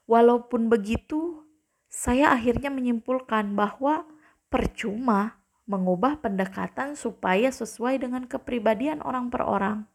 Walaupun 0.07 0.71
begitu, 0.71 1.43
saya 1.91 2.31
akhirnya 2.31 2.71
menyimpulkan 2.71 3.51
bahwa 3.51 4.07
percuma 4.47 5.43
mengubah 5.67 6.23
pendekatan 6.23 6.95
supaya 6.95 7.51
sesuai 7.51 7.99
dengan 7.99 8.23
kepribadian 8.31 9.03
orang 9.03 9.27
per 9.27 9.43
orang. 9.43 9.90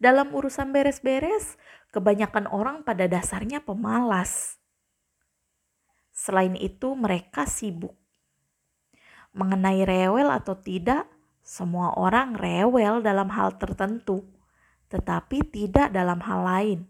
Dalam 0.00 0.32
urusan 0.32 0.72
beres-beres, 0.72 1.60
kebanyakan 1.92 2.48
orang 2.48 2.80
pada 2.80 3.04
dasarnya 3.04 3.60
pemalas. 3.60 4.56
Selain 6.16 6.56
itu, 6.56 6.96
mereka 6.96 7.44
sibuk. 7.44 7.92
Mengenai 9.36 9.84
rewel 9.84 10.32
atau 10.32 10.56
tidak, 10.56 11.04
semua 11.44 11.92
orang 12.00 12.32
rewel 12.32 13.04
dalam 13.04 13.28
hal 13.28 13.60
tertentu, 13.60 14.24
tetapi 14.88 15.44
tidak 15.52 15.92
dalam 15.92 16.24
hal 16.24 16.40
lain. 16.48 16.80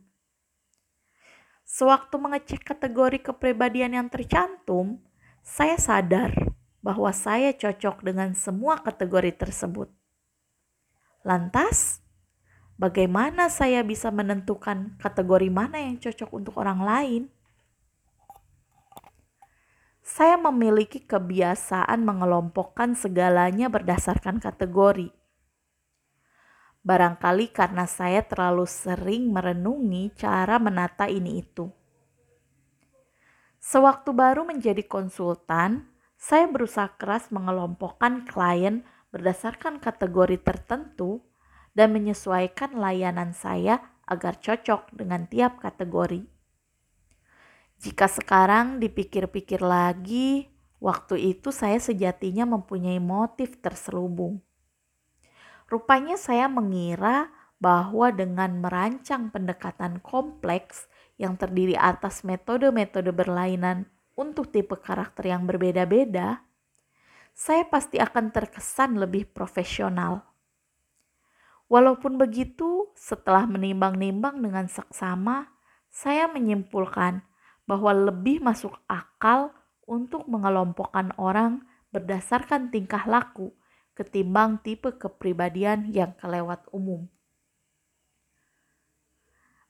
Sewaktu 1.66 2.14
mengecek 2.14 2.62
kategori 2.62 3.26
kepribadian 3.26 3.98
yang 3.98 4.08
tercantum, 4.10 5.02
saya 5.42 5.78
sadar 5.78 6.34
bahwa 6.78 7.10
saya 7.10 7.54
cocok 7.54 8.06
dengan 8.06 8.34
semua 8.38 8.78
kategori 8.80 9.34
tersebut. 9.34 9.90
Lantas, 11.22 12.00
bagaimana 12.80 13.52
saya 13.52 13.84
bisa 13.84 14.08
menentukan 14.08 14.96
kategori 14.96 15.52
mana 15.52 15.76
yang 15.84 16.00
cocok 16.00 16.32
untuk 16.32 16.56
orang 16.56 16.80
lain? 16.80 17.22
Saya 20.00 20.40
memiliki 20.40 21.04
kebiasaan 21.04 22.00
mengelompokkan 22.02 22.96
segalanya 22.96 23.68
berdasarkan 23.68 24.40
kategori. 24.40 25.12
Barangkali 26.80 27.52
karena 27.52 27.84
saya 27.84 28.24
terlalu 28.24 28.64
sering 28.64 29.28
merenungi 29.28 30.16
cara 30.16 30.56
menata 30.56 31.04
ini 31.04 31.44
itu. 31.44 31.68
Sewaktu 33.60 34.16
baru 34.16 34.48
menjadi 34.48 34.80
konsultan, 34.88 35.92
saya 36.16 36.48
berusaha 36.48 36.96
keras 36.96 37.28
mengelompokkan 37.28 38.24
klien 38.24 38.82
berdasarkan 39.12 39.78
kategori 39.84 40.40
tertentu 40.40 41.20
dan 41.74 41.94
menyesuaikan 41.94 42.74
layanan 42.74 43.34
saya 43.34 43.78
agar 44.06 44.38
cocok 44.42 44.90
dengan 44.94 45.26
tiap 45.30 45.62
kategori. 45.62 46.26
Jika 47.80 48.06
sekarang 48.10 48.82
dipikir-pikir 48.82 49.64
lagi, 49.64 50.50
waktu 50.82 51.36
itu 51.36 51.48
saya 51.48 51.80
sejatinya 51.80 52.44
mempunyai 52.44 53.00
motif 53.00 53.56
terselubung. 53.62 54.42
Rupanya 55.70 56.18
saya 56.18 56.50
mengira 56.50 57.30
bahwa 57.60 58.10
dengan 58.10 58.58
merancang 58.58 59.28
pendekatan 59.28 60.00
kompleks 60.00 60.88
yang 61.20 61.36
terdiri 61.36 61.76
atas 61.76 62.24
metode-metode 62.24 63.12
berlainan 63.12 63.84
untuk 64.16 64.48
tipe 64.48 64.74
karakter 64.80 65.28
yang 65.28 65.44
berbeda-beda, 65.44 66.40
saya 67.36 67.64
pasti 67.68 68.00
akan 68.00 68.32
terkesan 68.32 68.96
lebih 68.96 69.28
profesional. 69.28 70.29
Walaupun 71.70 72.18
begitu, 72.18 72.90
setelah 72.98 73.46
menimbang-nimbang 73.46 74.42
dengan 74.42 74.66
seksama, 74.66 75.46
saya 75.86 76.26
menyimpulkan 76.26 77.22
bahwa 77.62 77.94
lebih 77.94 78.42
masuk 78.42 78.74
akal 78.90 79.54
untuk 79.86 80.26
mengelompokkan 80.26 81.14
orang 81.14 81.62
berdasarkan 81.94 82.74
tingkah 82.74 83.06
laku 83.06 83.54
ketimbang 83.94 84.58
tipe 84.66 84.90
kepribadian 84.98 85.94
yang 85.94 86.10
kelewat 86.18 86.66
umum. 86.74 87.06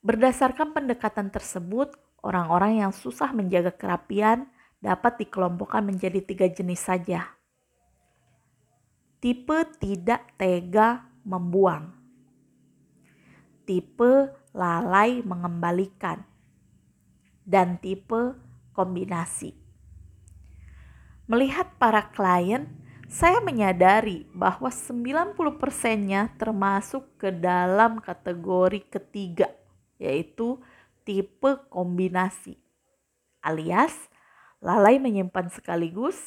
Berdasarkan 0.01 0.73
pendekatan 0.73 1.29
tersebut, 1.29 1.93
orang-orang 2.25 2.81
yang 2.81 2.93
susah 2.97 3.37
menjaga 3.37 3.77
kerapian 3.77 4.49
dapat 4.81 5.21
dikelompokkan 5.21 5.85
menjadi 5.85 6.25
tiga 6.25 6.49
jenis 6.49 6.81
saja. 6.81 7.37
Tipe 9.21 9.69
tidak 9.77 10.25
tega 10.41 11.10
membuang. 11.31 11.95
Tipe 13.63 14.35
lalai 14.51 15.23
mengembalikan. 15.23 16.27
Dan 17.47 17.79
tipe 17.79 18.35
kombinasi. 18.75 19.55
Melihat 21.31 21.71
para 21.79 22.11
klien, 22.11 22.67
saya 23.07 23.39
menyadari 23.43 24.27
bahwa 24.35 24.71
90%-nya 24.71 26.35
termasuk 26.39 27.07
ke 27.19 27.31
dalam 27.31 28.03
kategori 28.03 28.87
ketiga, 28.87 29.51
yaitu 29.99 30.59
tipe 31.07 31.59
kombinasi. 31.71 32.59
Alias, 33.43 33.95
lalai 34.63 34.99
menyimpan 35.03 35.51
sekaligus, 35.51 36.19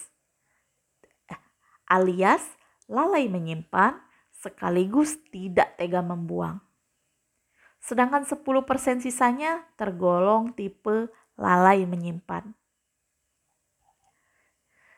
eh, 1.32 1.40
alias 1.88 2.44
lalai 2.88 3.32
menyimpan 3.32 3.96
sekaligus 4.44 5.16
tidak 5.32 5.80
tega 5.80 6.04
membuang. 6.04 6.60
Sedangkan 7.80 8.28
10% 8.28 8.44
sisanya 9.00 9.64
tergolong 9.80 10.52
tipe 10.52 11.08
lalai 11.40 11.88
menyimpan. 11.88 12.52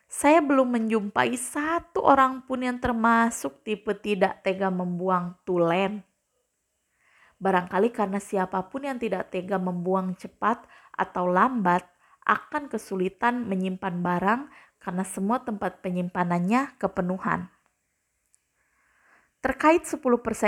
Saya 0.06 0.40
belum 0.40 0.70
menjumpai 0.80 1.34
satu 1.36 2.02
orang 2.06 2.46
pun 2.46 2.62
yang 2.62 2.78
termasuk 2.82 3.62
tipe 3.66 3.94
tidak 4.00 4.42
tega 4.42 4.70
membuang 4.74 5.38
tulen. 5.46 6.02
Barangkali 7.36 7.92
karena 7.92 8.22
siapa 8.22 8.64
pun 8.72 8.88
yang 8.88 8.96
tidak 8.96 9.34
tega 9.34 9.60
membuang 9.60 10.16
cepat 10.16 10.64
atau 10.96 11.28
lambat 11.28 11.84
akan 12.24 12.72
kesulitan 12.72 13.44
menyimpan 13.44 14.02
barang 14.02 14.42
karena 14.80 15.04
semua 15.04 15.44
tempat 15.44 15.84
penyimpanannya 15.84 16.80
kepenuhan. 16.80 17.55
Terkait 19.46 19.86
10% 19.86 20.02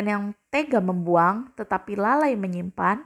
yang 0.09 0.33
tega 0.49 0.81
membuang 0.81 1.53
tetapi 1.53 1.93
lalai 1.93 2.33
menyimpan, 2.33 3.05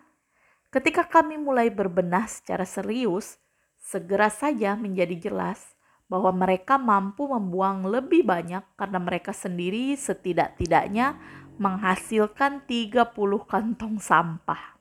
ketika 0.72 1.04
kami 1.04 1.36
mulai 1.36 1.68
berbenah 1.68 2.32
secara 2.32 2.64
serius, 2.64 3.36
segera 3.76 4.32
saja 4.32 4.80
menjadi 4.80 5.28
jelas 5.28 5.76
bahwa 6.08 6.32
mereka 6.32 6.80
mampu 6.80 7.28
membuang 7.28 7.84
lebih 7.92 8.24
banyak 8.24 8.64
karena 8.80 9.04
mereka 9.04 9.36
sendiri 9.36 9.92
setidak-tidaknya 10.00 11.20
menghasilkan 11.60 12.64
30 12.64 13.12
kantong 13.52 14.00
sampah. 14.00 14.80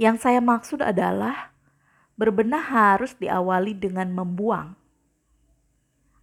Yang 0.00 0.16
saya 0.24 0.40
maksud 0.40 0.80
adalah 0.80 1.52
berbenah 2.16 2.64
harus 2.72 3.12
diawali 3.20 3.76
dengan 3.76 4.16
membuang. 4.16 4.80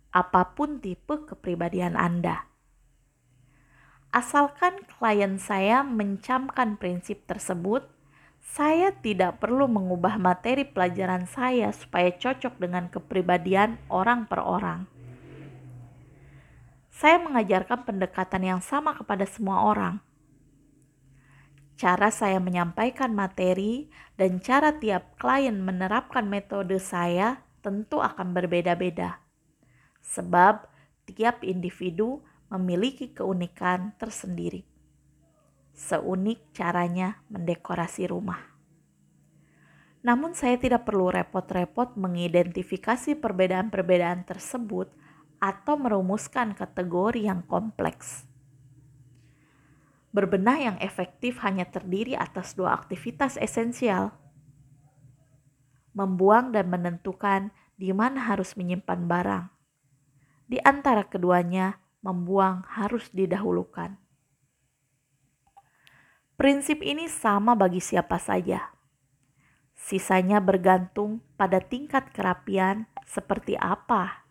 Apa 0.09 0.57
pun 0.57 0.81
tipe 0.81 1.29
kepribadian 1.29 1.93
Anda. 1.93 2.46
Asalkan 4.15 4.87
klien 4.87 5.35
saya 5.35 5.83
mencamkan 5.83 6.79
prinsip 6.79 7.27
tersebut, 7.27 7.83
saya 8.39 8.95
tidak 8.95 9.43
perlu 9.43 9.67
mengubah 9.67 10.15
materi 10.15 10.63
pelajaran 10.63 11.27
saya 11.27 11.69
supaya 11.75 12.15
cocok 12.15 12.55
dengan 12.55 12.87
kepribadian 12.87 13.75
orang 13.91 14.23
per 14.23 14.39
orang. 14.39 14.87
Saya 16.89 17.21
mengajarkan 17.21 17.85
pendekatan 17.85 18.41
yang 18.41 18.61
sama 18.63 18.95
kepada 18.97 19.27
semua 19.27 19.67
orang. 19.67 20.01
Cara 21.77 22.09
saya 22.09 22.41
menyampaikan 22.41 23.13
materi 23.13 23.85
dan 24.17 24.41
cara 24.41 24.73
tiap 24.73 25.13
klien 25.21 25.53
menerapkan 25.53 26.25
metode 26.25 26.81
saya 26.81 27.45
tentu 27.61 28.01
akan 28.01 28.33
berbeda-beda, 28.33 29.21
sebab 30.01 30.65
tiap 31.05 31.45
individu 31.45 32.25
memiliki 32.47 33.11
keunikan 33.11 33.95
tersendiri 33.99 34.77
seunik 35.77 36.41
caranya 36.57 37.21
mendekorasi 37.29 38.09
rumah. 38.09 38.41
Namun 40.01 40.33
saya 40.33 40.57
tidak 40.57 40.89
perlu 40.89 41.13
repot-repot 41.13 41.93
mengidentifikasi 41.93 43.13
perbedaan-perbedaan 43.21 44.25
tersebut 44.25 44.89
atau 45.37 45.77
merumuskan 45.77 46.57
kategori 46.57 47.29
yang 47.29 47.45
kompleks. 47.45 48.25
Berbenah 50.09 50.57
yang 50.57 50.77
efektif 50.81 51.37
hanya 51.45 51.69
terdiri 51.69 52.17
atas 52.17 52.57
dua 52.57 52.73
aktivitas 52.73 53.37
esensial. 53.37 54.17
Membuang 55.93 56.49
dan 56.49 56.73
menentukan 56.73 57.53
di 57.77 57.93
mana 57.93 58.25
harus 58.25 58.57
menyimpan 58.57 59.05
barang. 59.05 59.45
Di 60.49 60.57
antara 60.63 61.05
keduanya, 61.05 61.77
membuang 62.07 62.63
harus 62.71 63.11
didahulukan. 63.11 63.99
Prinsip 66.39 66.79
ini 66.79 67.11
sama 67.11 67.51
bagi 67.51 67.83
siapa 67.83 68.15
saja. 68.15 68.71
Sisanya 69.75 70.39
bergantung 70.39 71.19
pada 71.35 71.59
tingkat 71.59 72.15
kerapian 72.15 72.87
seperti 73.03 73.59
apa 73.59 74.23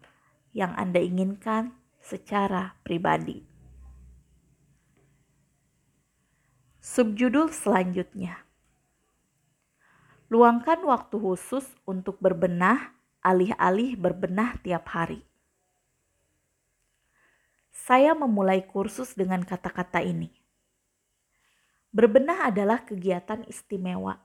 yang 0.57 0.73
Anda 0.81 1.05
inginkan 1.05 1.77
secara 2.01 2.81
pribadi. 2.81 3.45
Subjudul 6.81 7.53
selanjutnya. 7.53 8.47
Luangkan 10.33 10.81
waktu 10.87 11.19
khusus 11.19 11.67
untuk 11.85 12.17
berbenah 12.23 12.97
alih-alih 13.27 13.99
berbenah 13.99 14.55
tiap 14.63 14.87
hari. 14.95 15.27
Saya 17.87 18.19
memulai 18.19 18.67
kursus 18.67 19.15
dengan 19.15 19.47
kata-kata 19.47 20.03
ini 20.03 20.27
Berbenah 21.97 22.51
adalah 22.51 22.83
kegiatan 22.83 23.47
istimewa. 23.47 24.21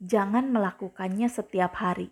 Jangan 0.00 0.48
melakukannya 0.50 1.28
setiap 1.28 1.78
hari. 1.78 2.10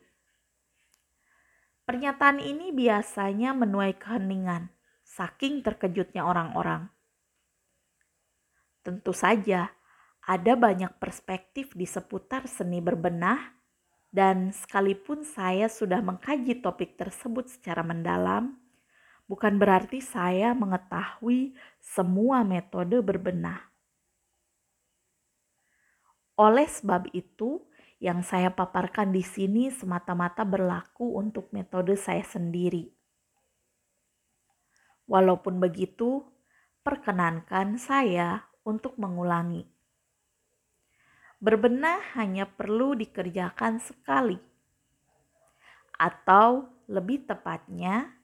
Pernyataan 1.89 2.39
ini 2.39 2.71
biasanya 2.71 3.51
menuai 3.51 3.99
keheningan, 3.99 4.71
saking 5.03 5.65
terkejutnya 5.65 6.23
orang-orang. 6.23 6.87
Tentu 8.85 9.11
saja, 9.11 9.75
ada 10.23 10.55
banyak 10.55 10.93
perspektif 11.03 11.73
di 11.75 11.89
seputar 11.89 12.47
seni 12.47 12.79
berbenah, 12.79 13.59
dan 14.13 14.55
sekalipun 14.55 15.27
saya 15.27 15.67
sudah 15.67 15.99
mengkaji 15.99 16.63
topik 16.63 16.95
tersebut 16.95 17.49
secara 17.49 17.83
mendalam, 17.83 18.60
bukan 19.31 19.63
berarti 19.63 20.03
saya 20.03 20.51
mengetahui 20.59 21.55
semua 21.79 22.43
metode 22.43 22.99
berbenah. 22.99 23.63
Oleh 26.35 26.67
sebab 26.67 27.07
itu, 27.15 27.63
yang 28.03 28.27
saya 28.27 28.51
paparkan 28.51 29.15
di 29.15 29.23
sini 29.23 29.71
semata-mata 29.71 30.43
berlaku 30.43 31.15
untuk 31.15 31.47
metode 31.55 31.95
saya 31.95 32.27
sendiri. 32.27 32.91
Walaupun 35.07 35.63
begitu, 35.63 36.27
perkenankan 36.83 37.79
saya 37.79 38.51
untuk 38.67 38.99
mengulangi. 38.99 39.63
Berbenah 41.39 42.19
hanya 42.19 42.51
perlu 42.51 42.99
dikerjakan 42.99 43.79
sekali, 43.79 44.41
atau 46.01 46.67
lebih 46.89 47.29
tepatnya, 47.29 48.20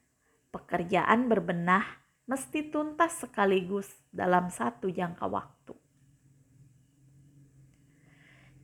pekerjaan 0.51 1.31
berbenah 1.31 1.85
mesti 2.27 2.75
tuntas 2.75 3.23
sekaligus 3.23 3.87
dalam 4.11 4.51
satu 4.51 4.91
jangka 4.91 5.27
waktu. 5.31 5.75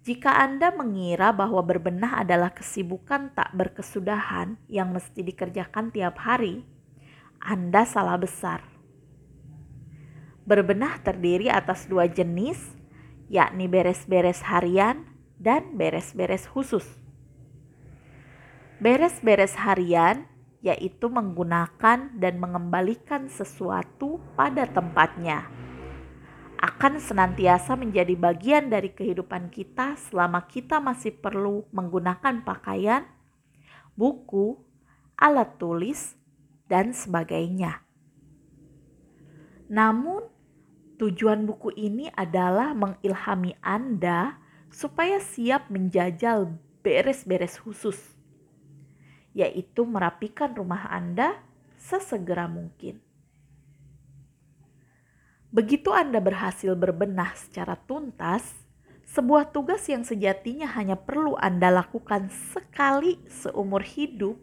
Jika 0.02 0.34
Anda 0.34 0.74
mengira 0.74 1.30
bahwa 1.30 1.62
berbenah 1.62 2.26
adalah 2.26 2.50
kesibukan 2.50 3.30
tak 3.38 3.54
berkesudahan 3.54 4.58
yang 4.66 4.90
mesti 4.90 5.22
dikerjakan 5.22 5.94
tiap 5.94 6.18
hari, 6.18 6.66
Anda 7.38 7.86
salah 7.86 8.18
besar. 8.18 8.66
Berbenah 10.42 10.98
terdiri 11.06 11.46
atas 11.46 11.86
dua 11.86 12.10
jenis, 12.10 12.58
yakni 13.30 13.70
beres-beres 13.70 14.42
harian 14.42 15.06
dan 15.38 15.78
beres-beres 15.78 16.50
khusus. 16.50 16.98
Beres-beres 18.82 19.54
harian 19.54 20.26
yaitu 20.62 21.10
menggunakan 21.10 22.14
dan 22.16 22.34
mengembalikan 22.38 23.26
sesuatu 23.26 24.22
pada 24.38 24.64
tempatnya 24.70 25.50
akan 26.62 27.02
senantiasa 27.02 27.74
menjadi 27.74 28.14
bagian 28.14 28.70
dari 28.70 28.94
kehidupan 28.94 29.50
kita 29.50 29.98
selama 29.98 30.46
kita 30.46 30.78
masih 30.78 31.10
perlu 31.10 31.66
menggunakan 31.74 32.46
pakaian, 32.46 33.02
buku, 33.98 34.62
alat 35.18 35.58
tulis, 35.58 36.14
dan 36.70 36.94
sebagainya. 36.94 37.82
Namun, 39.66 40.22
tujuan 41.02 41.42
buku 41.42 41.74
ini 41.74 42.06
adalah 42.14 42.78
mengilhami 42.78 43.58
Anda 43.58 44.38
supaya 44.70 45.18
siap 45.18 45.66
menjajal 45.66 46.46
beres-beres 46.86 47.58
khusus, 47.58 48.11
yaitu 49.32 49.88
merapikan 49.88 50.52
rumah 50.52 50.88
Anda 50.92 51.40
sesegera 51.80 52.46
mungkin. 52.46 53.00
Begitu 55.52 55.92
Anda 55.92 56.16
berhasil 56.16 56.72
berbenah 56.72 57.36
secara 57.36 57.76
tuntas, 57.76 58.56
sebuah 59.12 59.52
tugas 59.52 59.84
yang 59.84 60.00
sejatinya 60.00 60.64
hanya 60.72 60.96
perlu 60.96 61.36
Anda 61.36 61.68
lakukan 61.68 62.32
sekali 62.32 63.20
seumur 63.28 63.84
hidup, 63.84 64.40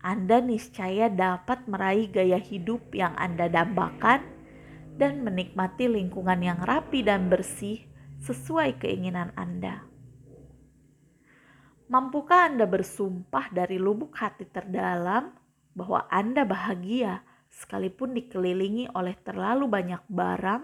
Anda 0.00 0.40
niscaya 0.40 1.12
dapat 1.12 1.68
meraih 1.68 2.08
gaya 2.08 2.40
hidup 2.40 2.96
yang 2.96 3.12
Anda 3.20 3.52
dambakan 3.52 4.24
dan 4.96 5.20
menikmati 5.20 5.92
lingkungan 5.92 6.40
yang 6.40 6.64
rapi 6.64 7.04
dan 7.04 7.28
bersih 7.28 7.84
sesuai 8.24 8.80
keinginan 8.80 9.36
Anda. 9.36 9.91
Mampukah 11.90 12.46
Anda 12.46 12.68
bersumpah 12.68 13.50
dari 13.50 13.80
lubuk 13.80 14.14
hati 14.14 14.46
terdalam 14.46 15.34
bahwa 15.74 16.06
Anda 16.06 16.46
bahagia 16.46 17.26
sekalipun 17.50 18.14
dikelilingi 18.14 18.94
oleh 18.94 19.18
terlalu 19.20 19.66
banyak 19.66 20.02
barang, 20.06 20.62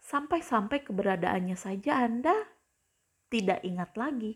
sampai-sampai 0.00 0.82
keberadaannya 0.82 1.54
saja 1.54 2.02
Anda 2.02 2.34
tidak 3.28 3.60
ingat 3.62 3.92
lagi? 3.94 4.34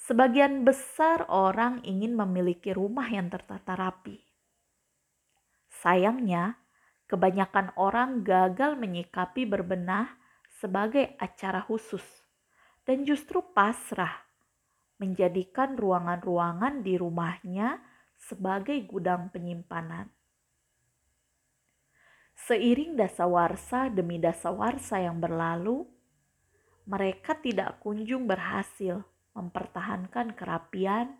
Sebagian 0.00 0.64
besar 0.64 1.28
orang 1.28 1.84
ingin 1.84 2.16
memiliki 2.16 2.72
rumah 2.72 3.04
yang 3.06 3.28
tertata 3.28 3.76
rapi. 3.76 4.16
Sayangnya, 5.68 6.56
kebanyakan 7.04 7.76
orang 7.76 8.24
gagal 8.24 8.80
menyikapi 8.80 9.44
berbenah 9.44 10.08
sebagai 10.48 11.14
acara 11.20 11.60
khusus 11.60 12.02
dan 12.90 13.06
justru 13.06 13.38
pasrah 13.54 14.26
menjadikan 14.98 15.78
ruangan-ruangan 15.78 16.82
di 16.82 16.98
rumahnya 16.98 17.78
sebagai 18.18 18.74
gudang 18.82 19.30
penyimpanan. 19.30 20.10
Seiring 22.34 22.98
dasawarsa 22.98 23.94
demi 23.94 24.18
dasawarsa 24.18 25.06
yang 25.06 25.22
berlalu, 25.22 25.86
mereka 26.90 27.38
tidak 27.38 27.78
kunjung 27.78 28.26
berhasil 28.26 29.06
mempertahankan 29.38 30.34
kerapian, 30.34 31.14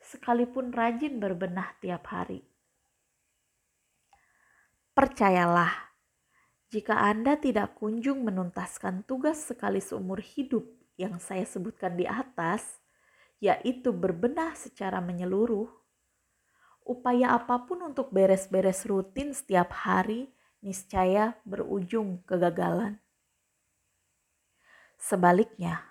sekalipun 0.00 0.72
rajin 0.72 1.20
berbenah 1.20 1.76
tiap 1.84 2.08
hari. 2.08 2.40
Percayalah, 4.96 5.92
jika 6.72 6.96
Anda 6.96 7.36
tidak 7.36 7.76
kunjung 7.76 8.24
menuntaskan 8.24 9.04
tugas 9.04 9.44
sekali 9.44 9.84
seumur 9.84 10.24
hidup 10.24 10.79
yang 11.00 11.16
saya 11.16 11.48
sebutkan 11.48 11.96
di 11.96 12.04
atas, 12.04 12.76
yaitu 13.40 13.88
berbenah 13.88 14.52
secara 14.52 15.00
menyeluruh, 15.00 15.72
upaya 16.84 17.32
apa 17.32 17.64
pun 17.64 17.80
untuk 17.88 18.12
beres-beres 18.12 18.84
rutin 18.84 19.32
setiap 19.32 19.72
hari 19.72 20.28
niscaya 20.60 21.40
berujung 21.48 22.20
kegagalan. 22.28 23.00
Sebaliknya, 25.00 25.90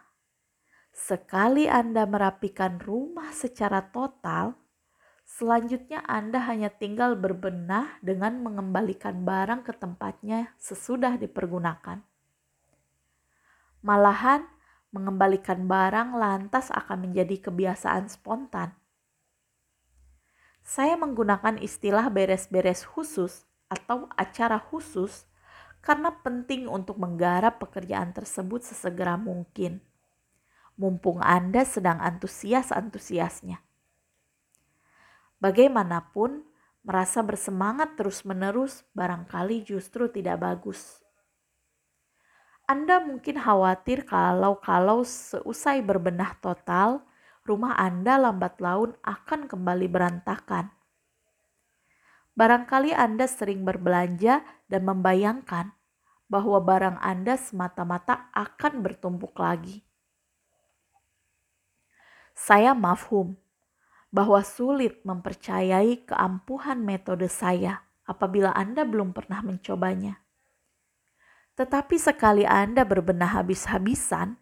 Sekali 0.99 1.71
Anda 1.71 2.03
merapikan 2.03 2.75
rumah 2.83 3.31
secara 3.31 3.79
total, 3.79 4.51
selanjutnya 5.23 6.03
Anda 6.03 6.43
hanya 6.43 6.67
tinggal 6.67 7.15
berbenah 7.15 8.03
dengan 8.03 8.43
mengembalikan 8.43 9.23
barang 9.23 9.63
ke 9.63 9.73
tempatnya 9.79 10.51
sesudah 10.59 11.15
dipergunakan. 11.15 12.03
Malahan, 13.79 14.43
mengembalikan 14.89 15.69
barang 15.69 16.17
lantas 16.17 16.73
akan 16.73 17.09
menjadi 17.09 17.49
kebiasaan 17.49 18.09
spontan. 18.09 18.73
Saya 20.65 20.97
menggunakan 20.97 21.57
istilah 21.61 22.09
beres-beres 22.13 22.85
khusus 22.85 23.45
atau 23.69 24.09
acara 24.17 24.57
khusus 24.57 25.25
karena 25.79 26.13
penting 26.21 26.67
untuk 26.67 26.99
menggarap 26.99 27.61
pekerjaan 27.61 28.11
tersebut 28.11 28.65
sesegera 28.65 29.15
mungkin 29.15 29.81
mumpung 30.79 31.19
Anda 31.19 31.67
sedang 31.67 31.99
antusias-antusiasnya. 31.99 33.59
Bagaimanapun, 35.43 36.47
merasa 36.87 37.19
bersemangat 37.19 37.99
terus-menerus 37.99 38.87
barangkali 38.95 39.67
justru 39.67 40.07
tidak 40.07 40.39
bagus. 40.39 41.03
Anda 42.69 43.01
mungkin 43.01 43.41
khawatir 43.41 44.05
kalau-kalau 44.05 45.01
seusai 45.01 45.81
berbenah 45.81 46.37
total, 46.37 47.01
rumah 47.41 47.73
Anda 47.73 48.21
lambat 48.21 48.61
laun 48.61 48.93
akan 49.01 49.49
kembali 49.49 49.89
berantakan. 49.89 50.69
Barangkali 52.37 52.93
Anda 52.93 53.25
sering 53.25 53.65
berbelanja 53.65 54.45
dan 54.69 54.85
membayangkan 54.85 55.73
bahwa 56.29 56.61
barang 56.61 57.01
Anda 57.01 57.41
semata-mata 57.41 58.29
akan 58.37 58.85
bertumpuk 58.85 59.33
lagi 59.41 59.89
saya 62.39 62.71
mafhum 62.71 63.35
bahwa 64.15 64.39
sulit 64.47 65.03
mempercayai 65.03 66.07
keampuhan 66.07 66.79
metode 66.79 67.27
saya 67.27 67.83
apabila 68.07 68.55
Anda 68.55 68.87
belum 68.87 69.11
pernah 69.11 69.43
mencobanya. 69.43 70.23
Tetapi 71.59 71.99
sekali 71.99 72.47
Anda 72.47 72.87
berbenah 72.87 73.43
habis-habisan, 73.43 74.39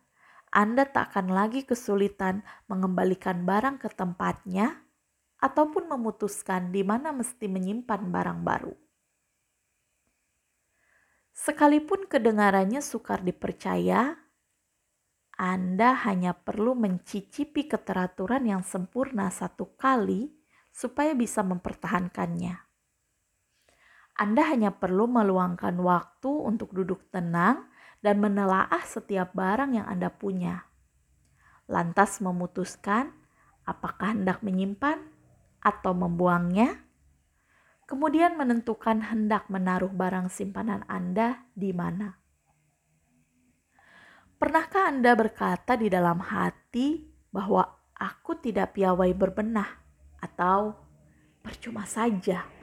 Anda 0.54 0.86
tak 0.86 1.18
akan 1.18 1.34
lagi 1.34 1.66
kesulitan 1.66 2.46
mengembalikan 2.70 3.42
barang 3.42 3.82
ke 3.82 3.90
tempatnya 3.90 4.86
ataupun 5.42 5.90
memutuskan 5.90 6.70
di 6.70 6.86
mana 6.86 7.10
mesti 7.10 7.50
menyimpan 7.50 8.14
barang 8.14 8.40
baru. 8.46 8.76
Sekalipun 11.34 12.06
kedengarannya 12.06 12.86
sukar 12.86 13.26
dipercaya, 13.26 14.14
anda 15.38 15.94
hanya 16.06 16.34
perlu 16.34 16.74
mencicipi 16.74 17.70
keteraturan 17.70 18.42
yang 18.50 18.66
sempurna 18.66 19.30
satu 19.30 19.70
kali 19.78 20.34
supaya 20.74 21.14
bisa 21.14 21.46
mempertahankannya. 21.46 22.67
Anda 24.18 24.50
hanya 24.50 24.74
perlu 24.74 25.06
meluangkan 25.06 25.78
waktu 25.78 26.26
untuk 26.28 26.74
duduk 26.74 27.06
tenang 27.14 27.70
dan 28.02 28.18
menelaah 28.18 28.82
setiap 28.82 29.38
barang 29.38 29.78
yang 29.78 29.86
Anda 29.86 30.10
punya. 30.10 30.66
Lantas 31.70 32.18
memutuskan 32.18 33.14
apakah 33.62 34.18
hendak 34.18 34.42
menyimpan 34.42 35.06
atau 35.62 35.94
membuangnya. 35.94 36.82
Kemudian 37.86 38.36
menentukan 38.36 39.06
hendak 39.14 39.54
menaruh 39.54 39.94
barang 39.94 40.34
simpanan 40.34 40.82
Anda 40.90 41.46
di 41.54 41.70
mana. 41.72 42.18
Pernahkah 44.42 44.90
Anda 44.90 45.14
berkata 45.14 45.78
di 45.78 45.94
dalam 45.94 46.26
hati 46.26 47.06
bahwa 47.30 47.70
aku 47.94 48.42
tidak 48.42 48.74
piawai 48.74 49.14
berbenah 49.14 49.70
atau 50.20 50.74
percuma 51.46 51.86
saja? 51.86 52.57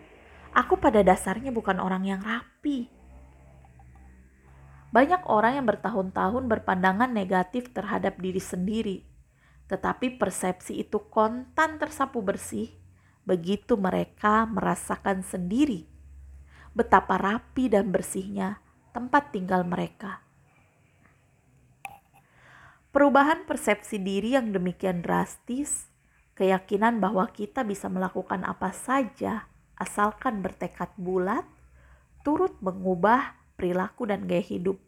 Aku 0.54 0.78
pada 0.78 1.02
dasarnya 1.02 1.50
bukan 1.50 1.82
orang 1.82 2.06
yang 2.06 2.22
rapi. 2.22 2.86
Banyak 4.94 5.26
orang 5.26 5.58
yang 5.58 5.66
bertahun-tahun 5.66 6.46
berpandangan 6.46 7.10
negatif 7.10 7.74
terhadap 7.74 8.22
diri 8.22 8.38
sendiri, 8.38 9.02
tetapi 9.66 10.14
persepsi 10.14 10.78
itu 10.78 11.02
kontan 11.10 11.82
tersapu 11.82 12.22
bersih 12.22 12.70
begitu 13.26 13.74
mereka 13.74 14.46
merasakan 14.46 15.26
sendiri 15.26 15.90
betapa 16.74 17.16
rapi 17.16 17.70
dan 17.70 17.94
bersihnya 17.94 18.58
tempat 18.90 19.30
tinggal 19.30 19.62
mereka. 19.62 20.22
Perubahan 22.90 23.42
persepsi 23.46 23.98
diri 23.98 24.38
yang 24.38 24.54
demikian 24.54 25.02
drastis, 25.02 25.90
keyakinan 26.38 27.02
bahwa 27.02 27.26
kita 27.30 27.66
bisa 27.66 27.90
melakukan 27.90 28.46
apa 28.46 28.70
saja 28.70 29.50
asalkan 29.80 30.40
bertekad 30.40 30.92
bulat, 30.98 31.44
turut 32.22 32.54
mengubah 32.62 33.34
perilaku 33.58 34.08
dan 34.08 34.26
gaya 34.26 34.42
hidup. 34.42 34.78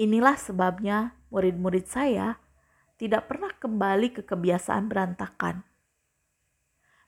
Inilah 0.00 0.36
sebabnya 0.40 1.16
murid-murid 1.28 1.86
saya 1.88 2.40
tidak 2.96 3.28
pernah 3.28 3.52
kembali 3.52 4.16
ke 4.16 4.22
kebiasaan 4.24 4.88
berantakan. 4.88 5.64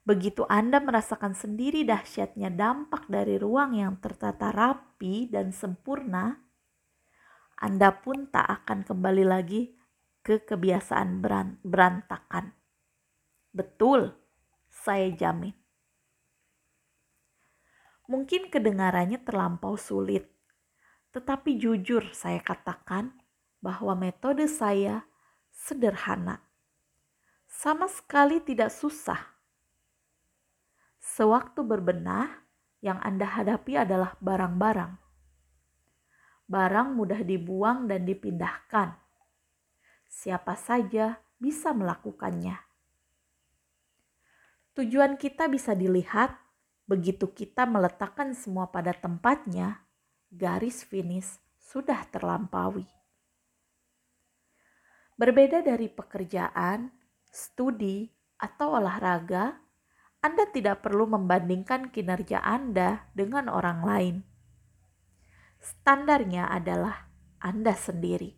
Begitu 0.03 0.43
Anda 0.51 0.83
merasakan 0.83 1.33
sendiri 1.33 1.87
dahsyatnya 1.87 2.51
dampak 2.51 3.07
dari 3.07 3.39
ruang 3.39 3.79
yang 3.79 4.03
tertata 4.03 4.51
rapi 4.51 5.31
dan 5.31 5.55
sempurna, 5.55 6.43
anda 7.63 7.95
pun 7.95 8.27
tak 8.27 8.67
akan 8.67 8.83
kembali 8.83 9.23
lagi 9.23 9.71
ke 10.27 10.43
kebiasaan 10.43 11.23
berantakan. 11.63 12.51
Betul, 13.55 14.19
saya 14.67 15.15
jamin. 15.15 15.62
Mungkin 18.13 18.53
kedengarannya 18.53 19.25
terlampau 19.25 19.81
sulit, 19.81 20.29
tetapi 21.17 21.57
jujur 21.57 22.13
saya 22.13 22.45
katakan 22.45 23.17
bahwa 23.65 23.97
metode 23.97 24.45
saya 24.45 25.09
sederhana. 25.49 26.45
Sama 27.49 27.89
sekali 27.89 28.45
tidak 28.45 28.69
susah. 28.69 29.33
Sewaktu 31.01 31.65
berbenah, 31.65 32.45
yang 32.85 33.01
Anda 33.01 33.25
hadapi 33.25 33.81
adalah 33.81 34.13
barang-barang 34.21 35.03
barang 36.53 36.93
mudah 36.93 37.25
dibuang 37.25 37.89
dan 37.89 38.05
dipindahkan. 38.05 38.93
Siapa 40.05 40.53
saja 40.53 41.17
bisa 41.41 41.73
melakukannya. 41.73 42.61
Tujuan 44.77 45.17
kita 45.17 45.49
bisa 45.49 45.73
dilihat 45.73 46.37
begitu 46.93 47.33
kita 47.33 47.65
meletakkan 47.65 48.37
semua 48.37 48.69
pada 48.69 48.93
tempatnya, 48.93 49.81
garis 50.29 50.85
finish 50.85 51.41
sudah 51.57 52.05
terlampaui. 52.13 52.85
Berbeda 55.17 55.65
dari 55.65 55.89
pekerjaan, 55.89 56.93
studi, 57.33 58.13
atau 58.37 58.77
olahraga, 58.77 59.57
Anda 60.21 60.45
tidak 60.53 60.85
perlu 60.85 61.09
membandingkan 61.09 61.89
kinerja 61.89 62.45
Anda 62.45 63.09
dengan 63.17 63.49
orang 63.49 63.81
lain. 63.81 64.17
Standarnya 65.65 66.53
adalah 66.53 67.09
Anda 67.41 67.73
sendiri. 67.73 68.37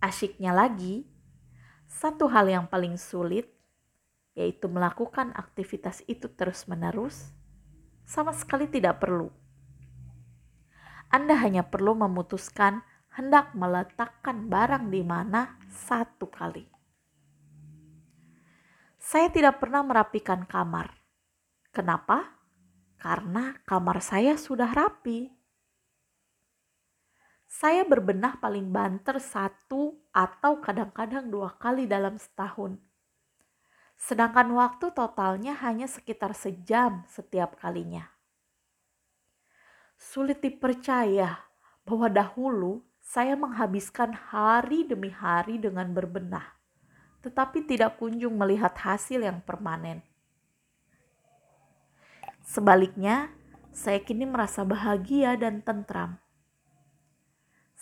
Asyiknya 0.00 0.56
lagi, 0.56 1.04
satu 1.84 2.32
hal 2.32 2.48
yang 2.48 2.64
paling 2.72 2.96
sulit 2.96 3.59
yaitu 4.34 4.70
melakukan 4.70 5.34
aktivitas 5.34 6.02
itu 6.06 6.30
terus-menerus, 6.30 7.34
sama 8.06 8.30
sekali 8.34 8.70
tidak 8.70 9.02
perlu. 9.02 9.30
Anda 11.10 11.34
hanya 11.42 11.66
perlu 11.66 11.98
memutuskan 11.98 12.82
hendak 13.14 13.54
meletakkan 13.58 14.46
barang 14.46 14.90
di 14.90 15.02
mana 15.02 15.58
satu 15.66 16.30
kali. 16.30 16.66
Saya 19.00 19.26
tidak 19.34 19.58
pernah 19.58 19.82
merapikan 19.82 20.46
kamar. 20.46 20.94
Kenapa? 21.74 22.38
Karena 23.00 23.58
kamar 23.66 23.98
saya 23.98 24.38
sudah 24.38 24.70
rapi 24.70 25.40
saya 27.50 27.82
berbenah 27.82 28.38
paling 28.38 28.70
banter 28.70 29.18
satu 29.18 29.98
atau 30.14 30.62
kadang-kadang 30.62 31.26
dua 31.26 31.58
kali 31.58 31.82
dalam 31.82 32.14
setahun. 32.14 32.78
Sedangkan 34.00 34.48
waktu 34.56 34.88
totalnya 34.96 35.52
hanya 35.60 35.84
sekitar 35.84 36.32
sejam 36.32 37.04
setiap 37.04 37.60
kalinya. 37.60 38.08
Sulit 40.00 40.40
dipercaya 40.40 41.44
bahwa 41.84 42.08
dahulu 42.08 42.80
saya 43.04 43.36
menghabiskan 43.36 44.16
hari 44.16 44.88
demi 44.88 45.12
hari 45.12 45.60
dengan 45.60 45.92
berbenah, 45.92 46.56
tetapi 47.20 47.68
tidak 47.68 48.00
kunjung 48.00 48.40
melihat 48.40 48.72
hasil 48.72 49.20
yang 49.20 49.44
permanen. 49.44 50.00
Sebaliknya, 52.40 53.28
saya 53.70 54.00
kini 54.00 54.24
merasa 54.24 54.64
bahagia 54.64 55.36
dan 55.36 55.60
tentram 55.60 56.16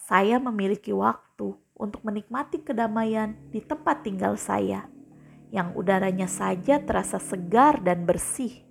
saya 0.08 0.40
memiliki 0.40 0.88
waktu 0.88 1.52
untuk 1.76 2.00
menikmati 2.00 2.64
kedamaian 2.64 3.36
di 3.52 3.60
tempat 3.60 4.00
tinggal 4.00 4.40
saya, 4.40 4.88
yang 5.48 5.72
udaranya 5.76 6.28
saja 6.28 6.80
terasa 6.82 7.16
segar 7.16 7.80
dan 7.80 8.04
bersih. 8.04 8.64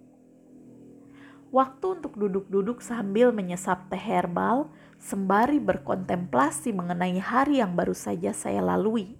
Waktu 1.48 2.02
untuk 2.02 2.20
duduk-duduk 2.20 2.84
sambil 2.84 3.32
menyesap 3.32 3.88
teh 3.88 4.00
herbal, 4.00 4.68
sembari 5.00 5.64
berkontemplasi 5.64 6.76
mengenai 6.76 7.18
hari 7.24 7.64
yang 7.64 7.72
baru 7.74 7.96
saja 7.96 8.36
saya 8.36 8.60
lalui. 8.60 9.16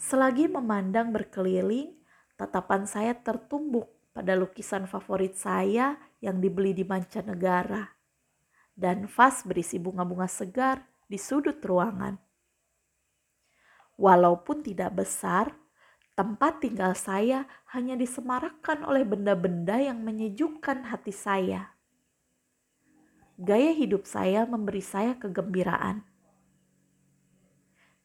Selagi 0.00 0.50
memandang 0.50 1.12
berkeliling, 1.14 1.94
tatapan 2.34 2.88
saya 2.88 3.14
tertumbuk 3.14 3.92
pada 4.16 4.34
lukisan 4.34 4.88
favorit 4.88 5.36
saya 5.38 6.00
yang 6.24 6.40
dibeli 6.40 6.74
di 6.74 6.82
mancanegara 6.82 7.92
dan 8.72 9.04
vas 9.06 9.44
berisi 9.44 9.76
bunga-bunga 9.76 10.28
segar 10.28 10.82
di 11.06 11.20
sudut 11.20 11.60
ruangan. 11.60 12.16
Walaupun 14.02 14.66
tidak 14.66 14.98
besar, 14.98 15.54
tempat 16.18 16.58
tinggal 16.58 16.90
saya 16.98 17.46
hanya 17.70 17.94
disemarakkan 17.94 18.82
oleh 18.82 19.06
benda-benda 19.06 19.78
yang 19.78 20.02
menyejukkan 20.02 20.90
hati 20.90 21.14
saya. 21.14 21.78
Gaya 23.38 23.70
hidup 23.70 24.02
saya 24.02 24.42
memberi 24.42 24.82
saya 24.82 25.14
kegembiraan. 25.14 26.02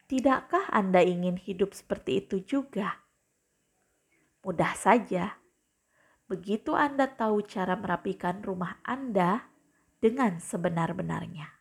Tidakkah 0.05 0.69
Anda 0.69 1.01
ingin 1.01 1.41
hidup 1.41 1.73
seperti 1.73 2.21
itu 2.21 2.45
juga? 2.45 3.01
Mudah 4.45 4.77
saja. 4.77 5.41
Begitu 6.29 6.77
Anda 6.77 7.09
tahu 7.09 7.41
cara 7.41 7.73
merapikan 7.73 8.45
rumah 8.45 8.77
Anda, 8.85 9.49
dengan 9.97 10.37
sebenar-benarnya. 10.37 11.56